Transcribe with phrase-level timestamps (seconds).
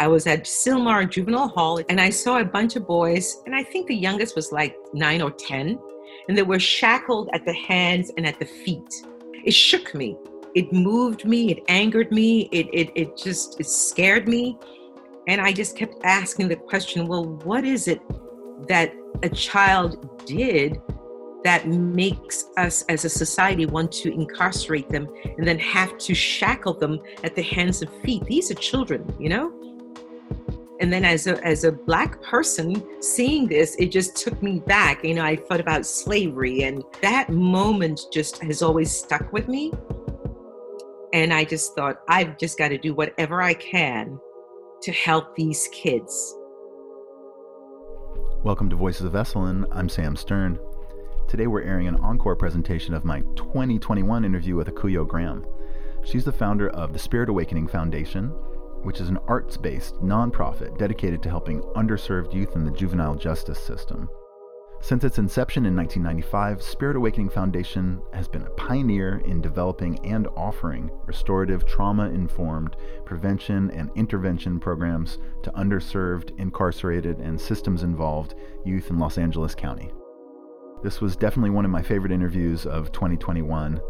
[0.00, 3.62] I was at Sylmar Juvenile Hall and I saw a bunch of boys, and I
[3.62, 5.78] think the youngest was like nine or 10,
[6.28, 8.92] and they were shackled at the hands and at the feet.
[9.44, 10.16] It shook me.
[10.54, 11.52] It moved me.
[11.52, 12.48] It angered me.
[12.52, 14.58] It, it, it just it scared me.
[15.28, 18.00] And I just kept asking the question well, what is it
[18.68, 20.80] that a child did
[21.44, 25.08] that makes us as a society want to incarcerate them
[25.38, 28.24] and then have to shackle them at the hands and feet?
[28.24, 29.55] These are children, you know?
[30.78, 35.02] And then as a, as a black person seeing this, it just took me back.
[35.02, 39.72] You know, I thought about slavery and that moment just has always stuck with me.
[41.14, 44.20] And I just thought, I've just got to do whatever I can
[44.82, 46.34] to help these kids.
[48.42, 49.66] Welcome to Voices of Esalen.
[49.72, 50.58] I'm Sam Stern.
[51.26, 55.46] Today we're airing an encore presentation of my 2021 interview with Akuyo Graham.
[56.04, 58.30] She's the founder of the Spirit Awakening Foundation,
[58.86, 63.58] which is an arts based nonprofit dedicated to helping underserved youth in the juvenile justice
[63.58, 64.08] system.
[64.80, 70.28] Since its inception in 1995, Spirit Awakening Foundation has been a pioneer in developing and
[70.36, 78.90] offering restorative trauma informed prevention and intervention programs to underserved, incarcerated, and systems involved youth
[78.90, 79.90] in Los Angeles County.
[80.84, 83.80] This was definitely one of my favorite interviews of 2021.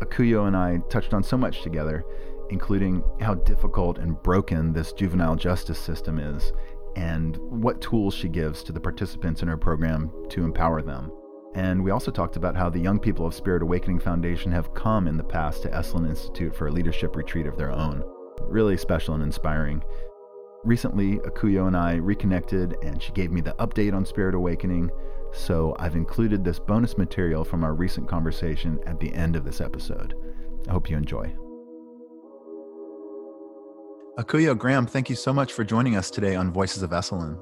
[0.00, 2.04] Akuyo and I touched on so much together,
[2.50, 6.52] including how difficult and broken this juvenile justice system is
[6.96, 11.10] and what tools she gives to the participants in her program to empower them.
[11.54, 15.06] And we also talked about how the young people of Spirit Awakening Foundation have come
[15.06, 18.02] in the past to Esalen Institute for a leadership retreat of their own.
[18.42, 19.82] Really special and inspiring.
[20.64, 24.90] Recently, Akuyo and I reconnected, and she gave me the update on Spirit Awakening.
[25.32, 29.60] So I've included this bonus material from our recent conversation at the end of this
[29.60, 30.14] episode.
[30.66, 31.43] I hope you enjoy.
[34.18, 37.36] Akuyo Graham, thank you so much for joining us today on Voices of Esalen.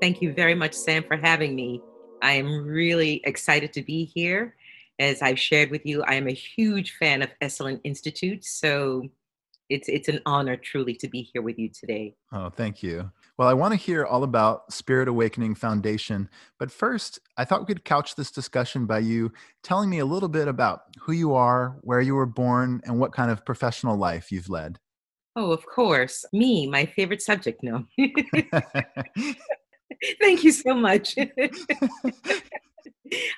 [0.00, 1.82] Thank you very much, Sam, for having me.
[2.22, 4.56] I am really excited to be here.
[4.98, 9.02] As I've shared with you, I am a huge fan of Esalen Institute, so
[9.68, 12.14] it's it's an honor truly to be here with you today.
[12.32, 13.10] Oh, thank you.
[13.36, 17.66] Well, I want to hear all about Spirit Awakening Foundation, but first, I thought we
[17.66, 19.30] could couch this discussion by you
[19.62, 23.12] telling me a little bit about who you are, where you were born, and what
[23.12, 24.78] kind of professional life you've led.
[25.36, 26.24] Oh, of course.
[26.32, 27.60] Me, my favorite subject.
[27.62, 27.84] No.
[30.20, 31.16] Thank you so much.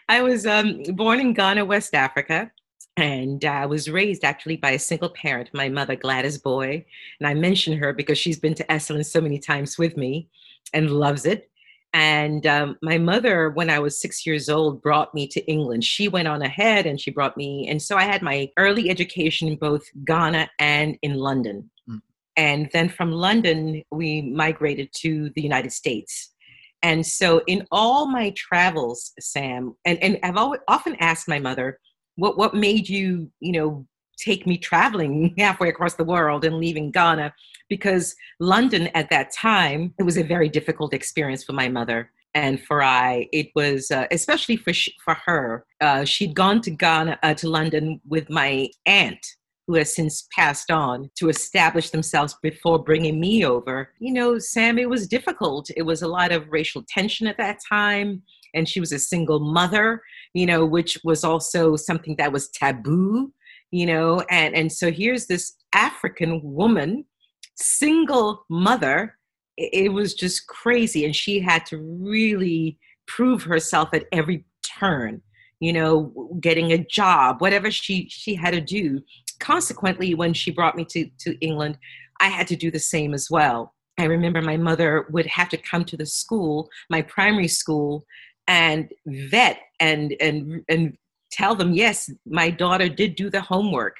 [0.09, 2.51] I was um, born in Ghana, West Africa,
[2.97, 6.84] and I uh, was raised actually by a single parent, my mother, Gladys Boy.
[7.21, 10.28] And I mention her because she's been to Esalen so many times with me
[10.73, 11.51] and loves it.
[11.93, 15.84] And um, my mother, when I was six years old, brought me to England.
[15.84, 17.67] She went on ahead and she brought me.
[17.69, 21.71] And so I had my early education in both Ghana and in London.
[22.37, 26.33] And then from London, we migrated to the United States.
[26.83, 31.79] And so in all my travels, Sam, and, and I've always, often asked my mother,
[32.17, 33.87] what, what made you, you know,
[34.19, 37.35] take me traveling halfway across the world and leaving Ghana?
[37.69, 42.63] Because London at that time, it was a very difficult experience for my mother and
[42.63, 45.65] for I, it was uh, especially for sh- for her.
[45.81, 49.27] Uh, she'd gone to Ghana uh, to London with my aunt,
[49.66, 53.91] who has since passed on to establish themselves before bringing me over.
[53.99, 55.71] You know, Sam, it was difficult.
[55.77, 58.22] It was a lot of racial tension at that time.
[58.54, 60.03] And she was a single mother,
[60.34, 63.32] you know, which was also something that was taboo,
[63.71, 64.25] you know.
[64.31, 67.04] And, and so here's this African woman,
[67.56, 69.19] single mother.
[69.56, 71.04] It, it was just crazy.
[71.04, 72.78] And she had to really
[73.09, 75.22] prove herself at every turn
[75.60, 79.00] you know getting a job whatever she she had to do
[79.41, 81.79] consequently, when she brought me to, to England,
[82.21, 83.75] I had to do the same as well.
[83.99, 88.05] I remember my mother would have to come to the school, my primary school,
[88.47, 90.97] and vet and and and
[91.33, 93.97] tell them, yes, my daughter did do the homework.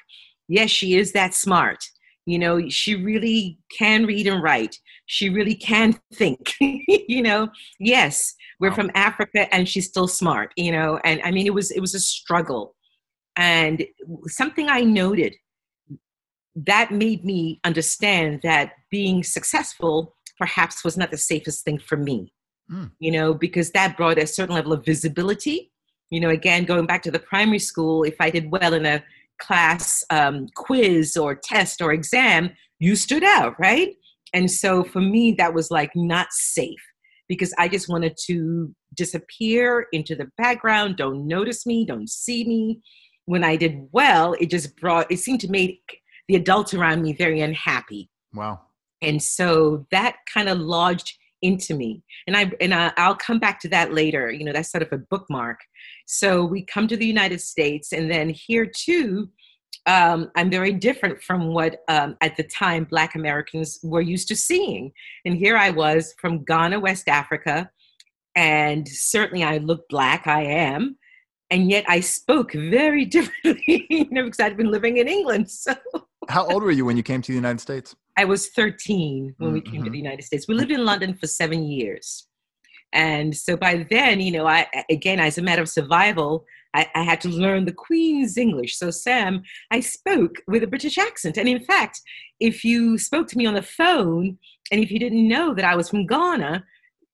[0.47, 1.83] Yes, she is that smart.
[2.25, 4.77] You know, she really can read and write.
[5.05, 6.53] She really can think.
[6.59, 8.75] you know, yes, we're wow.
[8.75, 11.95] from Africa and she's still smart, you know, and I mean it was it was
[11.95, 12.75] a struggle
[13.37, 13.85] and
[14.25, 15.35] something I noted
[16.65, 22.33] that made me understand that being successful perhaps was not the safest thing for me,
[22.71, 22.91] mm.
[22.99, 25.71] you know, because that brought a certain level of visibility.
[26.09, 29.03] You know, again, going back to the primary school, if I did well in a
[29.39, 32.49] class um, quiz or test or exam,
[32.79, 33.95] you stood out, right?
[34.33, 36.81] And so for me, that was like not safe
[37.27, 40.97] because I just wanted to disappear into the background.
[40.97, 42.81] Don't notice me, don't see me
[43.27, 47.13] when I did well, it just brought, it seemed to make the adults around me
[47.13, 48.09] very unhappy.
[48.33, 48.61] Wow.
[49.01, 52.03] And so that kind of lodged into me.
[52.25, 54.31] And I and I, I'll come back to that later.
[54.31, 55.59] You know, that's sort of a bookmark.
[56.07, 59.29] So we come to the United States, and then here too,
[59.85, 64.35] um, I'm very different from what um, at the time Black Americans were used to
[64.35, 64.91] seeing.
[65.25, 67.69] And here I was from Ghana, West Africa,
[68.35, 70.27] and certainly I look Black.
[70.27, 70.97] I am.
[71.49, 75.49] And yet I spoke very differently, you know, because I'd been living in England.
[75.49, 75.75] So,
[76.29, 77.95] how old were you when you came to the United States?
[78.17, 79.53] I was 13 when mm-hmm.
[79.53, 79.91] we came to mm-hmm.
[79.91, 80.47] the United States.
[80.47, 82.27] We lived in London for seven years.
[82.93, 87.03] And so by then, you know, I again, as a matter of survival, I, I,
[87.03, 88.77] had to learn the Queen's English.
[88.77, 91.37] So, Sam, I spoke with a British accent.
[91.37, 92.01] And in fact,
[92.39, 94.37] if you spoke to me on the phone
[94.71, 96.63] and if you didn't know that I was from Ghana,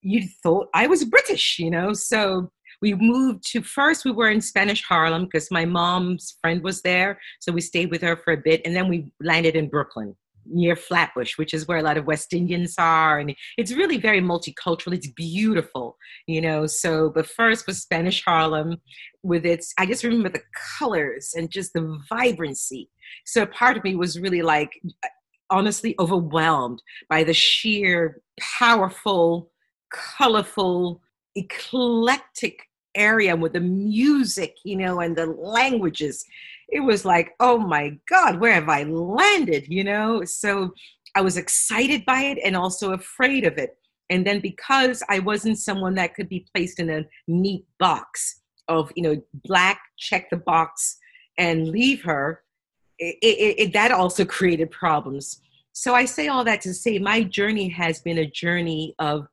[0.01, 1.93] you thought I was British, you know?
[1.93, 2.51] So
[2.83, 7.17] we moved to first, we were in Spanish Harlem because my mom's friend was there.
[7.39, 8.61] So we stayed with her for a bit.
[8.65, 12.33] And then we landed in Brooklyn near Flatbush, which is where a lot of West
[12.33, 13.19] Indians are.
[13.19, 14.93] And it's really very multicultural.
[14.93, 15.95] It's beautiful,
[16.27, 16.67] you know.
[16.67, 18.75] So, but first was Spanish Harlem
[19.23, 20.43] with its, I just remember the
[20.77, 22.89] colors and just the vibrancy.
[23.25, 24.73] So, part of me was really like,
[25.49, 28.21] honestly, overwhelmed by the sheer,
[28.59, 29.51] powerful,
[29.89, 31.01] colorful,
[31.37, 32.59] eclectic
[32.95, 36.25] area with the music, you know, and the languages
[36.73, 39.65] it was like, oh my God, where have I landed?
[39.67, 40.23] You know?
[40.23, 40.73] So
[41.15, 43.77] I was excited by it and also afraid of it.
[44.09, 48.91] And then because I wasn't someone that could be placed in a neat box of,
[48.95, 50.97] you know, black, check the box
[51.37, 52.41] and leave her,
[52.99, 55.41] it, it, it, that also created problems.
[55.73, 59.27] So I say all that to say my journey has been a journey of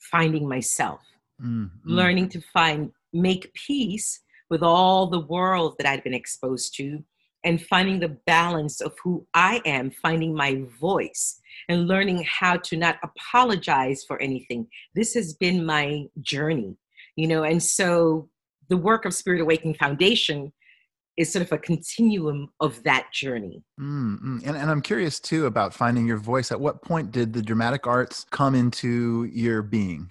[0.00, 1.00] finding myself,
[1.42, 1.68] mm-hmm.
[1.84, 4.20] learning to find, make peace
[4.50, 7.02] with all the world that I'd been exposed to
[7.44, 12.76] and finding the balance of who I am, finding my voice, and learning how to
[12.76, 14.66] not apologize for anything.
[14.94, 16.76] This has been my journey,
[17.14, 18.28] you know, and so
[18.68, 20.52] the work of Spirit Awakening Foundation
[21.16, 23.62] is sort of a continuum of that journey.
[23.80, 24.38] Mm-hmm.
[24.44, 26.52] And, and I'm curious too about finding your voice.
[26.52, 30.10] At what point did the dramatic arts come into your being?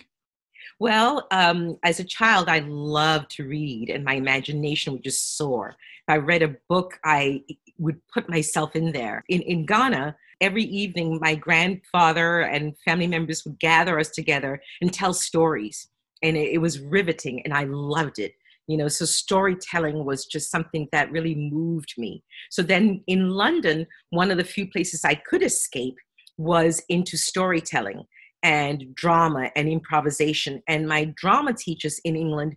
[0.80, 5.70] Well, um, as a child, I loved to read, and my imagination would just soar.
[5.70, 7.44] If I read a book, I
[7.78, 9.24] would put myself in there.
[9.30, 14.92] In, in Ghana, every evening, my grandfather and family members would gather us together and
[14.92, 15.88] tell stories.
[16.22, 18.34] And it, it was riveting, and I loved it
[18.68, 23.86] you know so storytelling was just something that really moved me so then in london
[24.10, 25.96] one of the few places i could escape
[26.38, 28.04] was into storytelling
[28.46, 30.62] and drama and improvisation.
[30.68, 32.56] And my drama teachers in England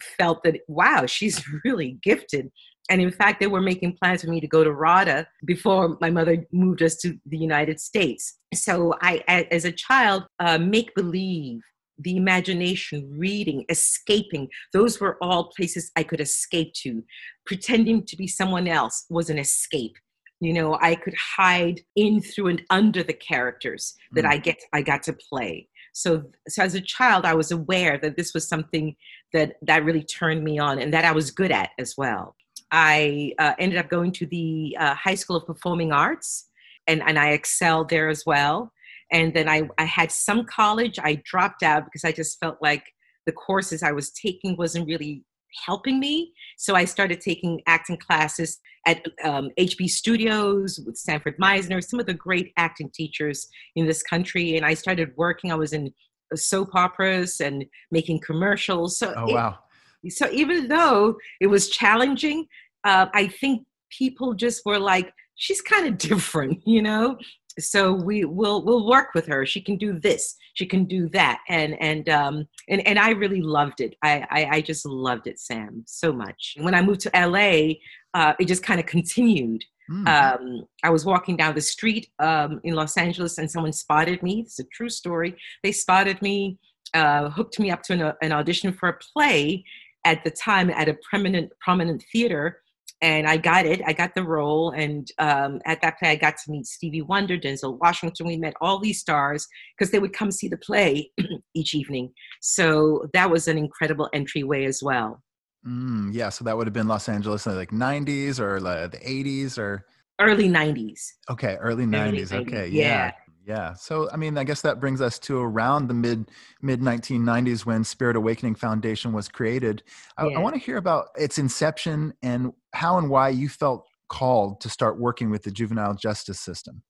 [0.00, 2.52] felt that, wow, she's really gifted.
[2.88, 6.10] And in fact, they were making plans for me to go to RADA before my
[6.10, 8.38] mother moved us to the United States.
[8.54, 11.60] So I, as a child, uh, make believe,
[11.98, 17.02] the imagination, reading, escaping, those were all places I could escape to.
[17.46, 19.96] Pretending to be someone else was an escape
[20.40, 24.30] you know i could hide in through and under the characters that mm.
[24.30, 25.68] i get i got to play.
[25.92, 28.96] So so as a child i was aware that this was something
[29.32, 32.36] that that really turned me on and that i was good at as well.
[32.70, 36.48] I uh, ended up going to the uh, high school of performing arts
[36.86, 38.72] and and i excelled there as well.
[39.12, 40.98] And then i i had some college.
[40.98, 42.84] I dropped out because i just felt like
[43.24, 45.24] the courses i was taking wasn't really
[45.64, 46.32] helping me.
[46.56, 52.06] So I started taking acting classes at um, HB Studios with Sanford Meisner, some of
[52.06, 54.56] the great acting teachers in this country.
[54.56, 55.50] And I started working.
[55.50, 55.92] I was in
[56.34, 58.98] soap operas and making commercials.
[58.98, 59.58] So oh, wow.
[60.02, 62.46] It, so even though it was challenging,
[62.84, 67.18] uh, I think people just were like, she's kind of different, you know?
[67.58, 69.46] So we will we'll work with her.
[69.46, 71.40] She can do this she can do that.
[71.48, 73.94] And and um and, and i really loved it.
[74.02, 76.56] I, I, I just loved it sam so much.
[76.58, 77.74] When i moved to la
[78.14, 79.62] uh, it just kind of continued.
[79.88, 80.08] Mm.
[80.08, 84.40] um, i was walking down the street um, in los angeles and someone spotted me.
[84.40, 85.36] It's a true story.
[85.62, 86.58] They spotted me
[86.94, 89.64] uh, hooked me up to an, an audition for a play
[90.04, 92.62] at the time at a prominent prominent theater
[93.02, 93.82] and I got it.
[93.86, 97.36] I got the role, and um, at that play, I got to meet Stevie Wonder,
[97.36, 98.26] Denzel Washington.
[98.26, 101.10] We met all these stars because they would come see the play
[101.54, 102.12] each evening.
[102.40, 105.22] So that was an incredible entryway as well.
[105.66, 108.98] Mm, yeah, so that would have been Los Angeles in like '90s or like the
[108.98, 109.84] '80s or
[110.20, 111.00] early '90s.
[111.28, 112.08] Okay, early '90s.
[112.08, 112.32] Early 90s.
[112.32, 112.82] Okay, yeah.
[112.82, 113.10] yeah.
[113.46, 113.74] Yeah.
[113.74, 116.30] So, I mean, I guess that brings us to around the mid
[116.62, 119.84] mid 1990s when Spirit Awakening Foundation was created.
[120.18, 120.38] I, yeah.
[120.38, 124.68] I want to hear about its inception and how and why you felt called to
[124.68, 126.82] start working with the juvenile justice system.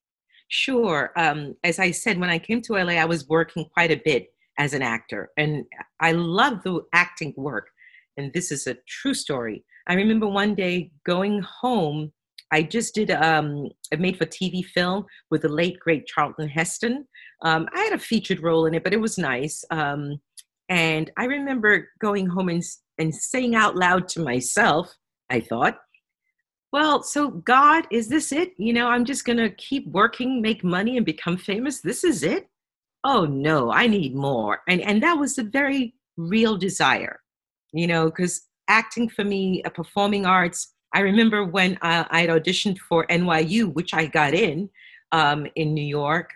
[0.49, 1.13] Sure.
[1.17, 4.29] Um, as I said, when I came to LA, I was working quite a bit
[4.59, 5.65] as an actor, and
[6.01, 7.69] I love the acting work.
[8.17, 9.63] And this is a true story.
[9.89, 12.13] I remember one day going home.
[12.53, 17.07] I just did um, a made for TV film with the late great Charlton Heston.
[17.43, 19.65] Um, I had a featured role in it, but it was nice.
[19.71, 20.21] Um,
[20.69, 22.63] and I remember going home and,
[22.99, 24.95] and saying out loud to myself,
[25.31, 25.79] I thought,
[26.73, 28.53] well, so God, is this it?
[28.59, 31.81] You know, I'm just going to keep working, make money, and become famous.
[31.81, 32.49] This is it?
[33.05, 34.61] Oh, no, I need more.
[34.69, 37.21] And, and that was a very real desire,
[37.73, 42.79] you know, because acting for me, a performing arts, I remember when I, I auditioned
[42.79, 44.71] for NYU, which I got in
[45.13, 46.31] um, in New York,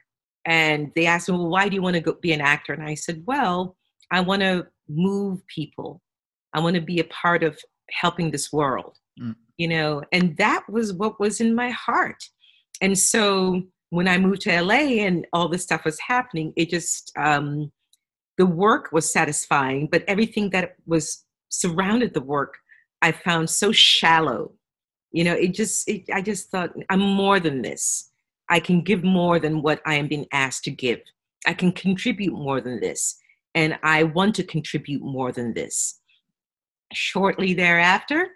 [0.47, 2.73] and they asked me, well, why do you want to go be an actor?
[2.73, 3.77] And I said, well,
[4.11, 6.01] I want to move people.
[6.55, 7.59] I want to be a part of
[7.91, 9.35] helping this world, mm.
[9.57, 12.23] you know, and that was what was in my heart.
[12.81, 17.13] And so when I moved to LA and all this stuff was happening, it just,
[17.17, 17.71] um,
[18.39, 22.55] the work was satisfying, but everything that was surrounded the work,
[23.03, 24.53] I found so shallow.
[25.13, 28.11] You know, it just, it, I just thought, I'm more than this.
[28.49, 31.01] I can give more than what I am being asked to give.
[31.47, 33.17] I can contribute more than this.
[33.55, 36.01] And I want to contribute more than this
[36.93, 38.29] shortly thereafter,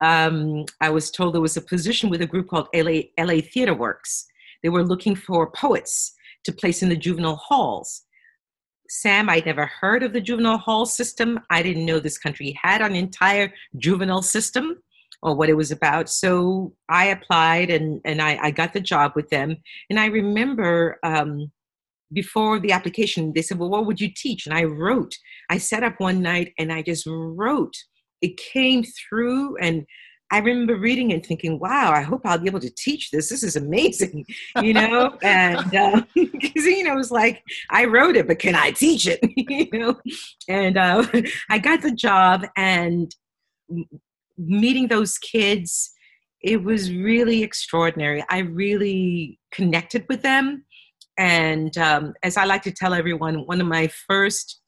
[0.00, 3.74] um, I was told there was a position with a group called LA, LA Theater
[3.74, 4.26] Works.
[4.62, 6.14] They were looking for poets
[6.44, 8.02] to place in the juvenile halls.
[8.92, 11.40] Sam, I'd never heard of the juvenile hall system.
[11.48, 14.82] I didn't know this country had an entire juvenile system
[15.22, 16.10] or what it was about.
[16.10, 19.56] So I applied and, and I, I got the job with them.
[19.88, 21.50] And I remember um,
[22.12, 24.46] before the application, they said, Well, what would you teach?
[24.46, 25.14] And I wrote.
[25.48, 27.74] I sat up one night and I just wrote
[28.22, 29.84] it came through and
[30.32, 33.28] I remember reading and thinking, wow, I hope I'll be able to teach this.
[33.28, 34.24] This is amazing,
[34.62, 35.14] you know?
[35.22, 35.58] and
[36.14, 39.20] because, uh, you know, it was like, I wrote it, but can I teach it,
[39.36, 40.00] you know?
[40.48, 41.06] And uh,
[41.50, 43.14] I got the job and
[44.38, 45.92] meeting those kids,
[46.40, 48.24] it was really extraordinary.
[48.30, 50.64] I really connected with them.
[51.18, 54.62] And um, as I like to tell everyone, one of my first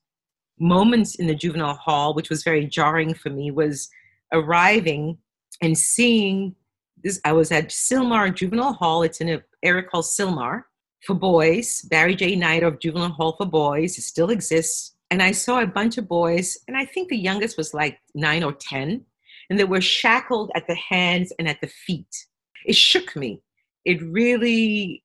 [0.61, 3.89] moments in the juvenile hall, which was very jarring for me, was
[4.31, 5.17] arriving
[5.63, 6.55] and seeing
[7.03, 7.21] this.
[7.25, 9.03] I was at Sylmar Juvenile Hall.
[9.03, 10.65] It's in an area called Sylmar
[11.07, 11.83] for boys.
[11.83, 12.37] Barry J.
[12.37, 13.99] Nidorf Juvenile Hall for Boys.
[13.99, 14.97] It still exists.
[15.11, 18.43] And I saw a bunch of boys, and I think the youngest was like nine
[18.43, 19.05] or 10,
[19.49, 22.27] and they were shackled at the hands and at the feet.
[22.65, 23.43] It shook me.
[23.85, 25.05] It really,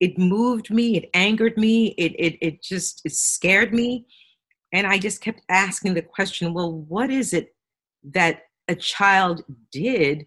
[0.00, 0.96] it moved me.
[0.96, 1.88] It angered me.
[1.98, 4.06] It, it, it just, it scared me
[4.72, 7.54] and I just kept asking the question well, what is it
[8.04, 10.26] that a child did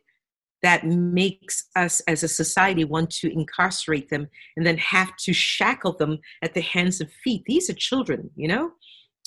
[0.63, 5.93] that makes us as a society want to incarcerate them and then have to shackle
[5.93, 7.43] them at the hands and feet?
[7.45, 8.71] These are children, you know?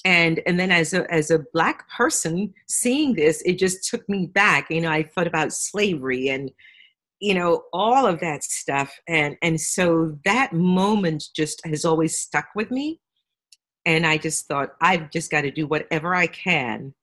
[0.05, 4.27] And and then as a as a black person seeing this, it just took me
[4.27, 4.71] back.
[4.71, 6.51] You know, I thought about slavery and
[7.21, 12.49] you know all of that stuff and and so that moment just has always stuck
[12.55, 13.01] with me
[13.87, 16.95] and I just thought, I've just got to do whatever I can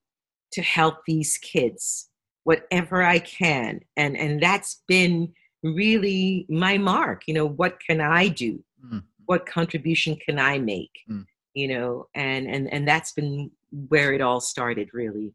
[0.54, 2.10] to help these kids,
[2.44, 3.82] whatever I can.
[3.98, 7.24] And, and that's been really my mark.
[7.28, 8.64] You know, what can I do?
[8.86, 9.04] Mm.
[9.26, 10.92] What contribution can I make?
[11.10, 11.26] Mm.
[11.54, 13.52] You know, and, and, and that's been
[13.90, 15.34] where it all started, really.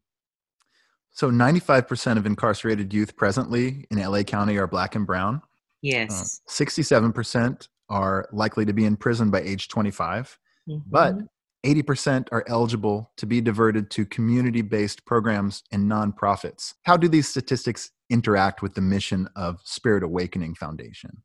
[1.11, 5.41] So 95% of incarcerated youth presently in LA County are black and brown.
[5.81, 6.41] Yes.
[6.47, 10.37] Uh, 67% are likely to be in prison by age 25.
[10.69, 10.89] Mm-hmm.
[10.89, 11.15] But
[11.65, 16.75] 80% are eligible to be diverted to community based programs and nonprofits.
[16.83, 21.23] How do these statistics interact with the mission of Spirit Awakening Foundation?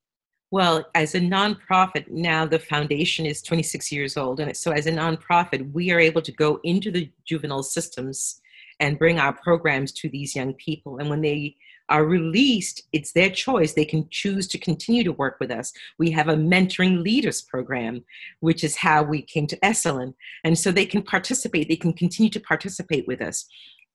[0.51, 4.39] Well, as a nonprofit, now the foundation is 26 years old.
[4.39, 8.41] And so, as a nonprofit, we are able to go into the juvenile systems
[8.79, 10.99] and bring our programs to these young people.
[10.99, 11.57] And when they
[11.89, 13.75] are released, it's their choice.
[13.75, 15.73] They can choose to continue to work with us.
[15.99, 18.05] We have a mentoring leaders program,
[18.41, 20.15] which is how we came to Esalen.
[20.45, 23.47] And so they can participate, they can continue to participate with us.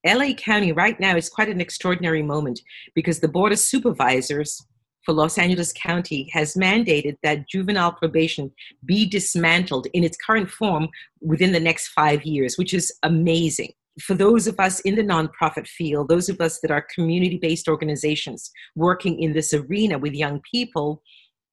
[0.06, 2.62] LA County right now is quite an extraordinary moment
[2.94, 4.66] because the Board of Supervisors
[5.04, 8.52] for Los Angeles County has mandated that juvenile probation
[8.86, 10.90] be dismantled in its current form
[11.22, 15.68] within the next five years, which is amazing for those of us in the nonprofit
[15.68, 20.42] field, those of us that are community based organizations working in this arena with young
[20.52, 21.02] people,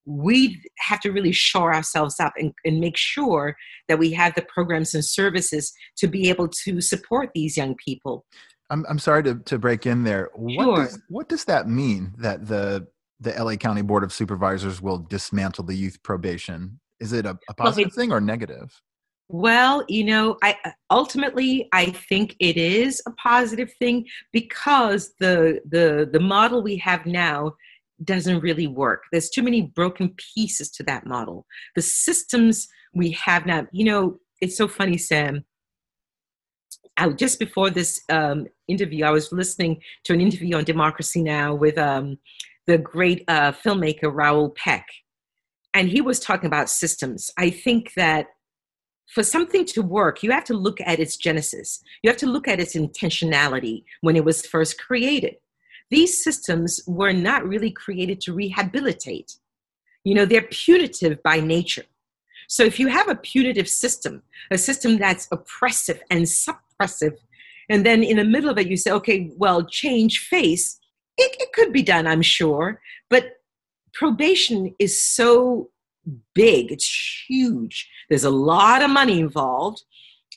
[0.07, 3.57] we have to really shore ourselves up and, and, make sure
[3.89, 8.27] that we have the programs and services to be able to support these young people.
[8.69, 10.29] I'm, I'm sorry to, to break in there.
[10.35, 10.77] What, sure.
[10.77, 12.87] does, what does that mean that the
[13.21, 16.81] the LA County Board of Supervisors will dismantle the youth probation.
[17.01, 18.81] Is it a, a positive well, thing or negative?
[19.29, 20.57] Well, you know, I
[20.91, 27.07] ultimately I think it is a positive thing because the the the model we have
[27.07, 27.55] now
[28.03, 29.05] doesn't really work.
[29.13, 31.47] There's too many broken pieces to that model.
[31.75, 35.45] The systems we have now, you know, it's so funny, Sam.
[36.97, 41.55] I, just before this um, interview, I was listening to an interview on Democracy Now!
[41.55, 42.19] with um,
[42.67, 44.87] the great uh, filmmaker Raoul Peck.
[45.73, 47.31] And he was talking about systems.
[47.37, 48.27] I think that
[49.07, 51.83] for something to work, you have to look at its genesis.
[52.03, 55.37] You have to look at its intentionality when it was first created.
[55.91, 59.37] These systems were not really created to rehabilitate.
[60.05, 61.85] You know, they're punitive by nature.
[62.49, 67.17] So if you have a punitive system, a system that's oppressive and suppressive,
[67.69, 70.79] and then in the middle of it you say, okay, well, change face,
[71.17, 72.81] it, it could be done, I'm sure.
[73.09, 73.37] But
[73.93, 75.71] probation is so
[76.35, 77.89] big, it's huge.
[78.09, 79.83] There's a lot of money involved.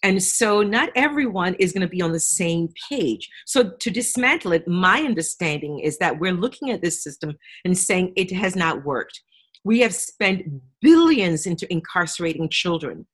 [0.04, 3.30] And so not everyone is going to be on the same page.
[3.46, 8.14] So to dismantle it, my understanding is that we're looking at this system and saying
[8.16, 9.22] it has not worked.
[9.64, 10.46] We have spent
[10.82, 13.08] billions into incarcerating children.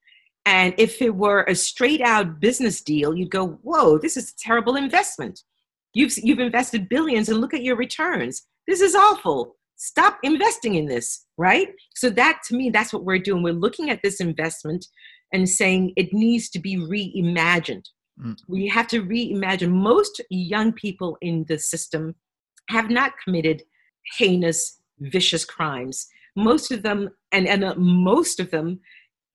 [0.45, 4.35] And if it were a straight out business deal, you'd go, whoa, this is a
[4.37, 5.41] terrible investment.
[5.93, 8.43] You've, you've invested billions and look at your returns.
[8.67, 9.55] This is awful.
[9.85, 11.67] Stop investing in this, right?
[11.93, 13.43] So, that to me, that's what we're doing.
[13.43, 14.85] We're looking at this investment
[15.33, 17.83] and saying it needs to be reimagined.
[18.17, 18.37] Mm.
[18.47, 19.71] We have to reimagine.
[19.71, 22.15] Most young people in the system
[22.69, 23.63] have not committed
[24.17, 26.07] heinous, vicious crimes.
[26.37, 28.79] Most of them, and, and uh, most of them,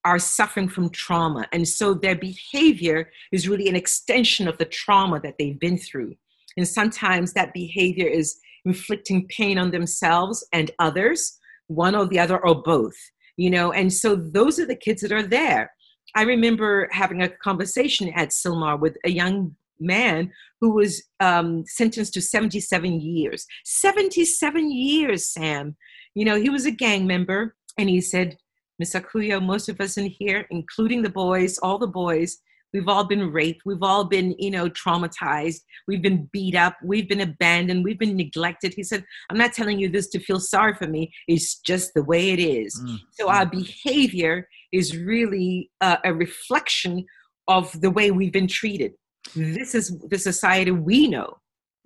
[0.07, 1.47] are suffering from trauma.
[1.52, 6.14] And so their behavior is really an extension of the trauma that they've been through.
[6.57, 12.38] And sometimes that behavior is inflicting pain on themselves and others, one or the other,
[12.46, 12.96] or both.
[13.37, 15.72] You know, and so those are the kids that are there.
[16.14, 22.14] I remember having a conversation at Sylmar with a young man who was um, sentenced
[22.14, 23.47] to 77 years.
[23.64, 25.76] 77 years, Sam.
[26.14, 28.36] You know, he was a gang member, and he said,
[28.78, 32.38] Miss Akuyo, most of us in here, including the boys, all the boys,
[32.73, 33.63] We've all been raped.
[33.65, 35.61] We've all been, you know, traumatized.
[35.87, 36.76] We've been beat up.
[36.83, 37.85] We've been abandoned.
[37.85, 38.75] We've been neglected.
[38.75, 41.13] He said, I'm not telling you this to feel sorry for me.
[41.26, 42.81] It's just the way it is.
[42.85, 42.99] Mm.
[43.13, 47.07] So our behavior is really uh, a reflection
[47.47, 48.93] of the way we've been treated.
[49.35, 51.39] This is the society we know.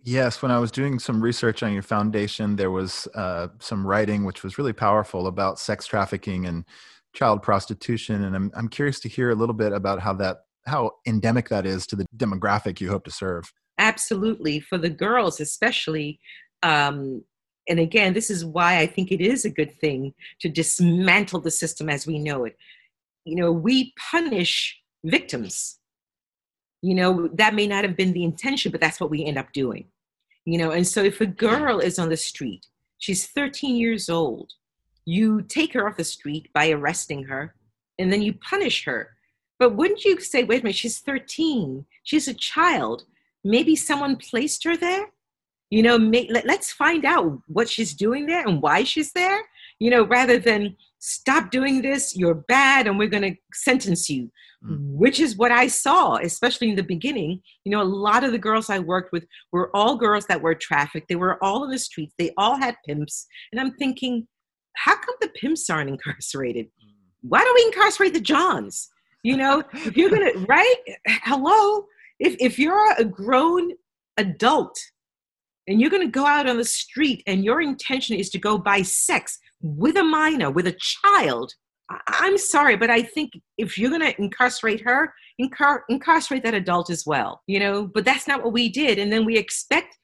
[0.04, 4.24] Yes, when I was doing some research on your foundation, there was uh, some writing
[4.24, 6.64] which was really powerful about sex trafficking and
[7.14, 10.92] child prostitution, and I'm I'm curious to hear a little bit about how that how
[11.06, 13.52] endemic that is to the demographic you hope to serve.
[13.78, 16.20] Absolutely, for the girls especially.
[16.62, 17.24] Um,
[17.68, 21.50] and again, this is why I think it is a good thing to dismantle the
[21.50, 22.56] system as we know it.
[23.24, 25.78] You know, we punish victims.
[26.82, 29.52] You know, that may not have been the intention, but that's what we end up
[29.52, 29.86] doing.
[30.44, 32.66] You know, and so if a girl is on the street,
[32.98, 34.52] she's 13 years old,
[35.04, 37.54] you take her off the street by arresting her,
[37.98, 39.10] and then you punish her
[39.62, 43.04] but wouldn't you say, wait a minute, she's 13, she's a child.
[43.44, 45.12] Maybe someone placed her there?
[45.70, 49.40] You know, may, let, let's find out what she's doing there and why she's there,
[49.78, 54.32] you know, rather than stop doing this, you're bad, and we're going to sentence you,
[54.66, 54.94] mm.
[54.96, 57.40] which is what I saw, especially in the beginning.
[57.64, 60.56] You know, a lot of the girls I worked with were all girls that were
[60.56, 61.08] trafficked.
[61.08, 63.28] They were all in the streets, they all had pimps.
[63.52, 64.26] And I'm thinking,
[64.74, 66.66] how come the pimps aren't incarcerated?
[66.66, 66.94] Mm.
[67.20, 68.88] Why don't we incarcerate the Johns?
[69.22, 70.74] You know, if you're gonna right,
[71.06, 71.86] hello,
[72.18, 73.72] if if you're a grown
[74.16, 74.78] adult
[75.68, 78.82] and you're gonna go out on the street and your intention is to go buy
[78.82, 81.54] sex with a minor, with a child,
[82.08, 86.90] I'm sorry, but I think if you're going to incarcerate her, incar- incarcerate that adult
[86.90, 88.98] as well, you know, but that's not what we did.
[88.98, 89.98] And then we expect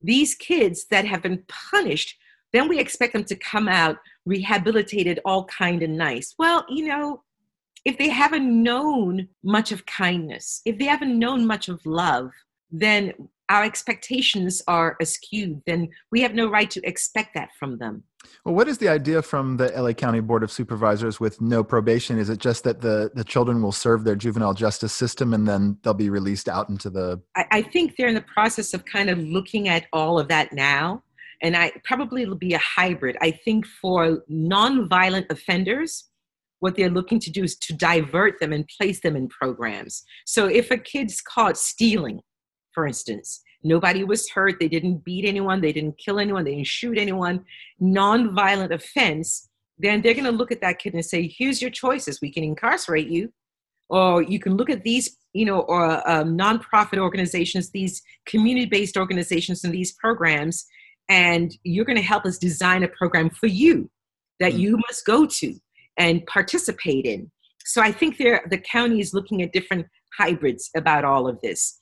[0.00, 2.16] these kids that have been punished,
[2.52, 3.96] then we expect them to come out
[4.26, 6.34] rehabilitated, all kind and nice.
[6.38, 7.22] Well, you know,
[7.84, 12.30] if they haven't known much of kindness, if they haven't known much of love,
[12.70, 13.12] then
[13.48, 15.62] our expectations are askew.
[15.66, 18.04] Then we have no right to expect that from them.
[18.44, 22.18] Well, what is the idea from the LA County Board of Supervisors with no probation?
[22.18, 25.76] Is it just that the, the children will serve their juvenile justice system and then
[25.82, 27.20] they'll be released out into the.
[27.36, 30.52] I, I think they're in the process of kind of looking at all of that
[30.52, 31.02] now.
[31.42, 33.16] And I probably it'll be a hybrid.
[33.20, 36.08] I think for non-violent offenders,
[36.62, 40.04] what they're looking to do is to divert them and place them in programs.
[40.24, 42.20] So if a kid's caught stealing,
[42.72, 46.68] for instance, nobody was hurt, they didn't beat anyone, they didn't kill anyone, they didn't
[46.68, 47.44] shoot anyone,
[47.80, 52.20] non-violent offense, then they're going to look at that kid and say, here's your choices.
[52.22, 53.32] We can incarcerate you,
[53.88, 59.64] or you can look at these, you know, or um, nonprofit organizations, these community-based organizations
[59.64, 60.64] and these programs,
[61.08, 63.90] and you're going to help us design a program for you
[64.38, 64.60] that mm.
[64.60, 65.58] you must go to
[65.98, 67.30] and participate in.
[67.64, 69.86] So I think there, the county is looking at different
[70.18, 71.78] hybrids about all of this.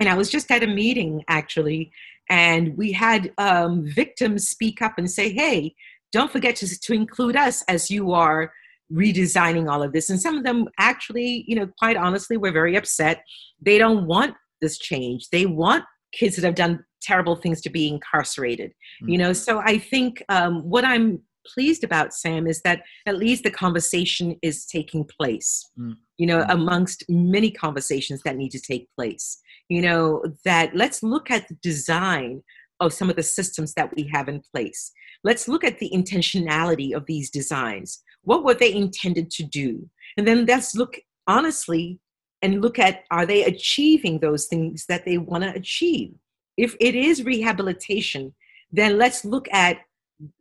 [0.00, 1.90] And I was just at a meeting actually,
[2.30, 5.74] and we had um, victims speak up and say, hey,
[6.12, 8.52] don't forget to, to include us as you are
[8.92, 10.08] redesigning all of this.
[10.10, 13.22] And some of them actually, you know, quite honestly, were very upset.
[13.60, 15.28] They don't want this change.
[15.30, 18.70] They want kids that have done terrible things to be incarcerated.
[18.70, 19.08] Mm-hmm.
[19.08, 21.20] You know, so I think um, what I'm
[21.52, 25.96] pleased about, Sam, is that at least the conversation is taking place, mm.
[26.16, 26.50] you know, mm.
[26.50, 29.40] amongst many conversations that need to take place.
[29.68, 32.42] You know, that let's look at the design
[32.80, 34.92] of some of the systems that we have in place.
[35.24, 38.02] Let's look at the intentionality of these designs.
[38.22, 39.88] What were they intended to do?
[40.16, 41.98] And then let's look honestly
[42.42, 46.14] and look at are they achieving those things that they want to achieve?
[46.56, 48.34] If it is rehabilitation,
[48.70, 49.78] then let's look at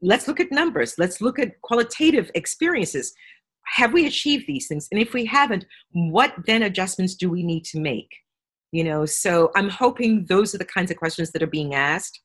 [0.01, 0.95] let's look at numbers.
[0.97, 3.13] Let's look at qualitative experiences.
[3.75, 4.87] Have we achieved these things?
[4.91, 8.09] And if we haven't what then adjustments do we need to make?
[8.71, 12.19] You know so i'm hoping those are the kinds of questions that are being asked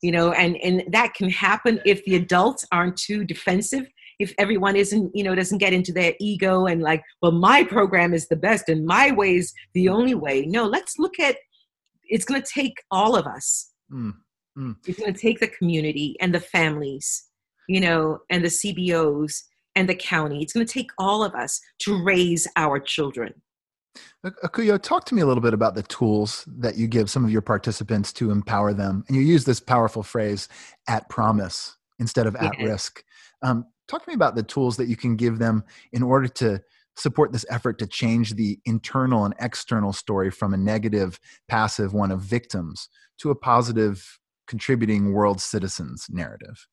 [0.00, 3.84] you know and and that can happen if the adults aren't too defensive
[4.18, 8.14] if everyone isn't you know doesn't get into their ego and like well my program
[8.14, 10.44] is the best and my way is the only way.
[10.46, 11.36] No let's look at
[12.04, 14.12] it's going to take all of us mm.
[14.58, 14.76] Mm.
[14.86, 17.24] It's going to take the community and the families,
[17.68, 19.42] you know, and the CBOs
[19.76, 20.42] and the county.
[20.42, 23.34] It's going to take all of us to raise our children.
[24.24, 27.30] Akuyo, talk to me a little bit about the tools that you give some of
[27.30, 29.04] your participants to empower them.
[29.06, 30.48] And you use this powerful phrase,
[30.88, 32.68] at promise, instead of at yes.
[32.68, 33.04] risk.
[33.42, 36.60] Um, talk to me about the tools that you can give them in order to
[36.96, 42.10] support this effort to change the internal and external story from a negative, passive one
[42.10, 46.66] of victims to a positive contributing world citizens narrative?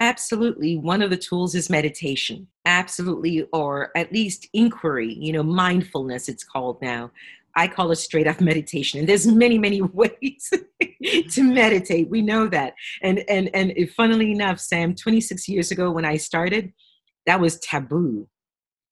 [0.00, 0.76] Absolutely.
[0.76, 2.48] One of the tools is meditation.
[2.64, 7.10] Absolutely, or at least inquiry, you know, mindfulness, it's called now.
[7.56, 9.00] I call it straight up meditation.
[9.00, 10.50] And there's many, many ways
[11.30, 12.08] to meditate.
[12.08, 12.74] We know that.
[13.02, 16.72] And and and funnily enough, Sam, 26 years ago when I started,
[17.26, 18.28] that was taboo.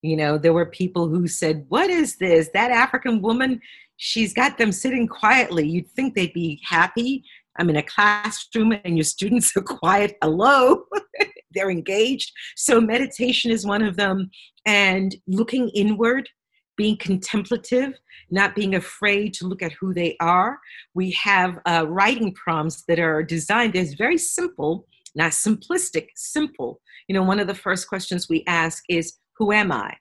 [0.03, 2.51] You know, there were people who said, What is this?
[2.53, 3.61] That African woman,
[3.96, 5.66] she's got them sitting quietly.
[5.66, 7.24] You'd think they'd be happy
[7.59, 10.16] I'm in a classroom and your students are quiet.
[10.23, 10.85] Hello.
[11.53, 12.31] They're engaged.
[12.57, 14.31] So meditation is one of them.
[14.66, 16.29] And looking inward,
[16.77, 17.94] being contemplative,
[18.31, 20.59] not being afraid to look at who they are.
[20.94, 26.81] We have uh, writing prompts that are designed, there's very simple, not simplistic, simple.
[27.09, 29.97] You know, one of the first questions we ask is, Who am I?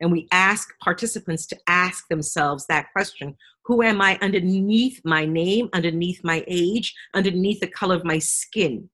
[0.00, 3.36] And we ask participants to ask themselves that question
[3.70, 8.90] who am I underneath my name, underneath my age, underneath the color of my skin?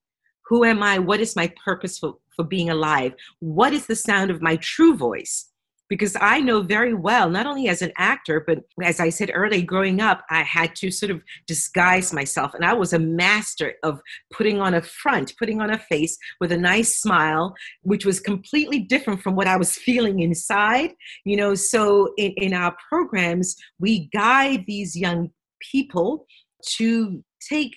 [0.49, 0.99] Who am I?
[0.99, 3.15] What is my purpose for, for being alive?
[3.39, 5.51] What is the sound of my true voice?
[5.89, 9.65] Because I know very well, not only as an actor, but as I said earlier,
[9.65, 12.55] growing up, I had to sort of disguise myself.
[12.55, 14.01] And I was a master of
[14.33, 18.81] putting on a front, putting on a face with a nice smile, which was completely
[18.81, 20.91] different from what I was feeling inside.
[21.25, 25.31] You know, so in, in our programs, we guide these young
[25.73, 26.27] people
[26.77, 27.77] to take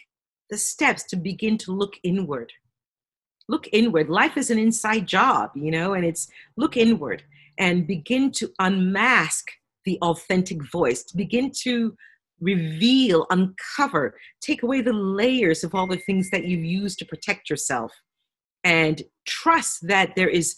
[0.49, 2.51] the steps to begin to look inward.
[3.47, 4.09] Look inward.
[4.09, 7.23] Life is an inside job, you know, and it's look inward
[7.59, 9.51] and begin to unmask
[9.85, 11.95] the authentic voice, to begin to
[12.41, 17.49] reveal, uncover, take away the layers of all the things that you've used to protect
[17.49, 17.91] yourself,
[18.63, 20.55] and trust that there is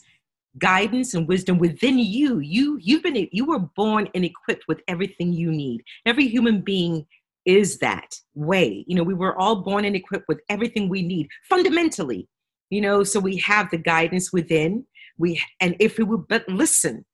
[0.57, 2.39] guidance and wisdom within you.
[2.39, 5.81] You you've been you were born and equipped with everything you need.
[6.05, 7.05] Every human being
[7.45, 8.85] is that way.
[8.87, 12.27] You know, we were all born and equipped with everything we need fundamentally.
[12.69, 14.85] You know, so we have the guidance within
[15.21, 17.05] we and if we would but listen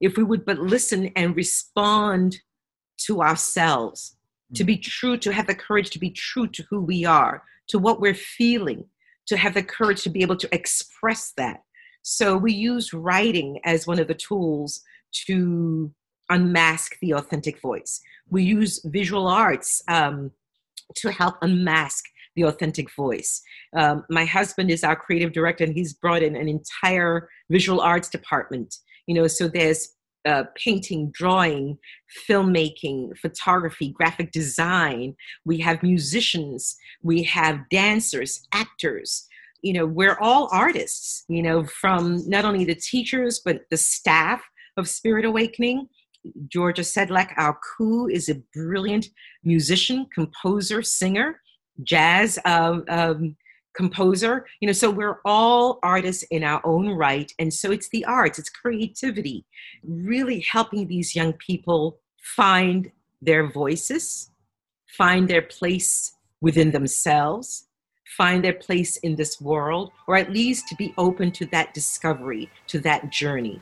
[0.00, 2.38] if we would but listen and respond
[2.96, 4.16] to ourselves
[4.54, 7.78] to be true to have the courage to be true to who we are to
[7.78, 8.84] what we're feeling
[9.26, 11.62] to have the courage to be able to express that.
[12.02, 14.82] So we use writing as one of the tools
[15.26, 15.92] to
[16.30, 18.00] unmask the authentic voice.
[18.28, 20.32] We use visual arts um,
[20.96, 22.04] to help unmask
[22.36, 23.42] the authentic voice.
[23.76, 28.08] Um, my husband is our creative director, and he's brought in an entire visual arts
[28.08, 28.74] department.
[29.06, 29.88] You know, so there's
[30.24, 31.78] uh, painting, drawing,
[32.28, 35.16] filmmaking, photography, graphic design.
[35.44, 39.26] We have musicians, we have dancers, actors.
[39.62, 44.42] You know, we're all artists, you know, from not only the teachers, but the staff
[44.76, 45.88] of Spirit Awakening.
[46.48, 49.08] Georgia Sedlak, our coup, is a brilliant
[49.44, 51.40] musician, composer, singer,
[51.84, 53.36] jazz uh, um,
[53.74, 54.46] composer.
[54.60, 58.38] You know so we're all artists in our own right and so it's the arts
[58.38, 59.44] it's creativity
[59.84, 62.90] really helping these young people find
[63.20, 64.30] their voices
[64.96, 67.68] find their place within themselves
[68.16, 72.50] find their place in this world or at least to be open to that discovery
[72.66, 73.60] to that journey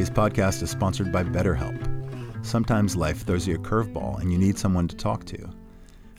[0.00, 2.42] Today's podcast is sponsored by BetterHelp.
[2.42, 5.50] Sometimes life throws you a curveball and you need someone to talk to.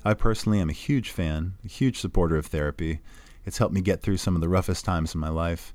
[0.05, 2.99] I personally am a huge fan, a huge supporter of therapy.
[3.43, 5.73] It's helped me get through some of the roughest times in my life.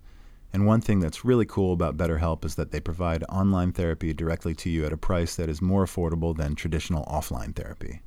[0.52, 4.54] And one thing that's really cool about BetterHelp is that they provide online therapy directly
[4.54, 8.02] to you at a price that is more affordable than traditional offline therapy.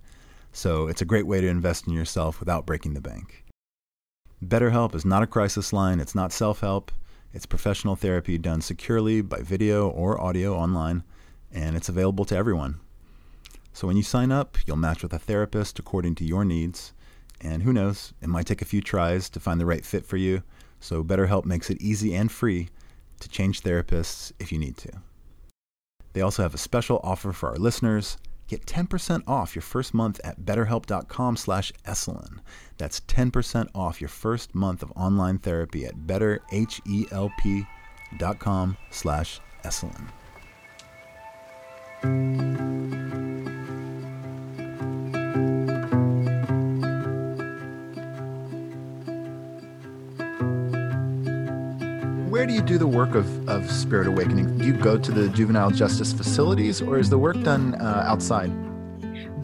[0.54, 3.44] So it's a great way to invest in yourself without breaking the bank.
[4.42, 6.90] BetterHelp is not a crisis line, it's not self help.
[7.32, 11.04] It's professional therapy done securely by video or audio online,
[11.52, 12.80] and it's available to everyone.
[13.72, 16.94] So when you sign up, you'll match with a therapist according to your needs.
[17.40, 20.18] And who knows, it might take a few tries to find the right fit for
[20.18, 20.42] you.
[20.80, 22.70] So BetterHelp makes it easy and free
[23.20, 24.90] to change therapists if you need to.
[26.14, 28.18] They also have a special offer for our listeners.
[28.50, 32.40] Get 10% off your first month at betterhelp.com slash Esalen.
[32.80, 40.10] That's 10% off your first month of online therapy at betterhelp.com slash Esalen.
[52.40, 54.60] Where do you do the work of, of Spirit Awakening?
[54.60, 58.50] Do you go to the juvenile justice facilities or is the work done uh, outside?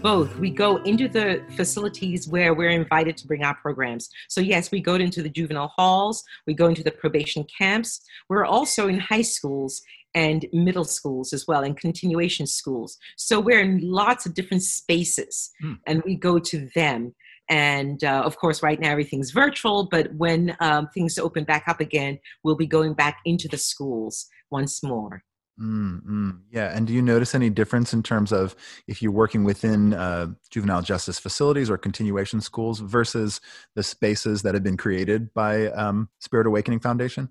[0.02, 0.38] both.
[0.38, 4.08] We go into the facilities where we're invited to bring our programs.
[4.30, 8.00] So, yes, we go into the juvenile halls, we go into the probation camps.
[8.30, 9.82] We're also in high schools
[10.14, 12.98] and middle schools as well, and continuation schools.
[13.18, 15.74] So, we're in lots of different spaces hmm.
[15.86, 17.16] and we go to them.
[17.50, 21.80] And uh, of course, right now everything's virtual, but when um, things open back up
[21.80, 25.24] again, we'll be going back into the schools once more.
[25.62, 26.32] Mm-hmm.
[26.52, 26.76] Yeah.
[26.76, 28.56] And do you notice any difference in terms of
[28.88, 33.40] if you're working within uh, juvenile justice facilities or continuation schools versus
[33.74, 37.30] the spaces that have been created by um, Spirit Awakening Foundation?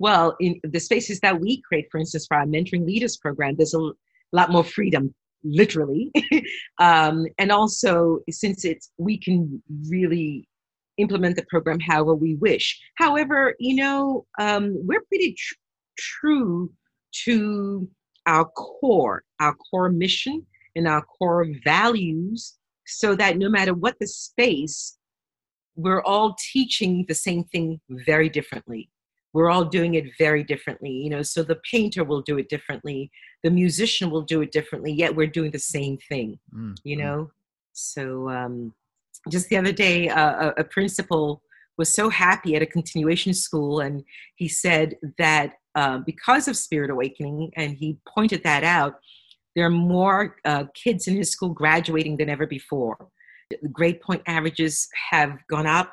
[0.00, 3.74] Well, in the spaces that we create, for instance, for our mentoring leaders program, there's
[3.74, 3.92] a
[4.32, 6.10] lot more freedom, literally.
[6.78, 10.48] um, and also, since it's, we can really
[10.98, 12.78] implement the program however we wish.
[12.96, 15.54] However, you know, um, we're pretty tr-
[15.98, 16.70] true
[17.24, 17.88] to
[18.26, 24.06] our core, our core mission and our core values, so that no matter what the
[24.06, 24.98] space,
[25.76, 28.90] we're all teaching the same thing very differently.
[29.32, 31.22] We're all doing it very differently, you know.
[31.22, 33.10] So the painter will do it differently,
[33.42, 36.74] the musician will do it differently, yet we're doing the same thing, mm-hmm.
[36.84, 37.30] you know.
[37.72, 38.74] So um,
[39.30, 41.42] just the other day, uh, a, a principal
[41.78, 44.04] was so happy at a continuation school, and
[44.36, 48.96] he said that uh, because of Spirit Awakening, and he pointed that out,
[49.54, 52.96] there are more uh, kids in his school graduating than ever before.
[53.50, 55.92] The grade point averages have gone up,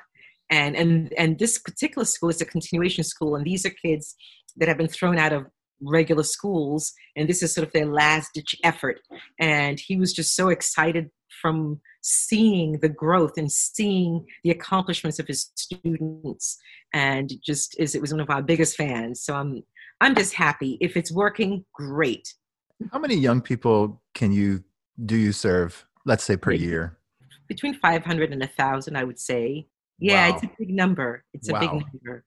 [0.49, 4.15] and and and this particular school is a continuation school, and these are kids
[4.57, 5.45] that have been thrown out of
[5.81, 8.99] regular schools, and this is sort of their last ditch effort.
[9.39, 11.09] And he was just so excited
[11.41, 16.57] from seeing the growth and seeing the accomplishments of his students
[16.93, 19.21] and just is it was one of our biggest fans.
[19.21, 19.63] So i'm
[20.01, 20.77] i'm just happy.
[20.81, 22.33] If it's working great.
[22.91, 24.63] How many young people can you
[25.05, 26.99] do you serve let's say per year?
[27.49, 29.67] between 500 and 1000 i would say
[29.99, 30.35] yeah wow.
[30.35, 31.57] it's a big number it's wow.
[31.57, 32.23] a big number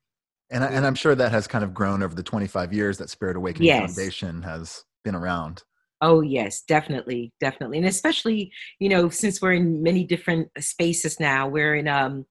[0.50, 3.10] and, I, and i'm sure that has kind of grown over the 25 years that
[3.10, 3.94] spirit awakening yes.
[3.94, 5.62] foundation has been around
[6.04, 11.46] Oh yes, definitely, definitely, and especially you know since we're in many different spaces now.
[11.46, 12.26] We're in um,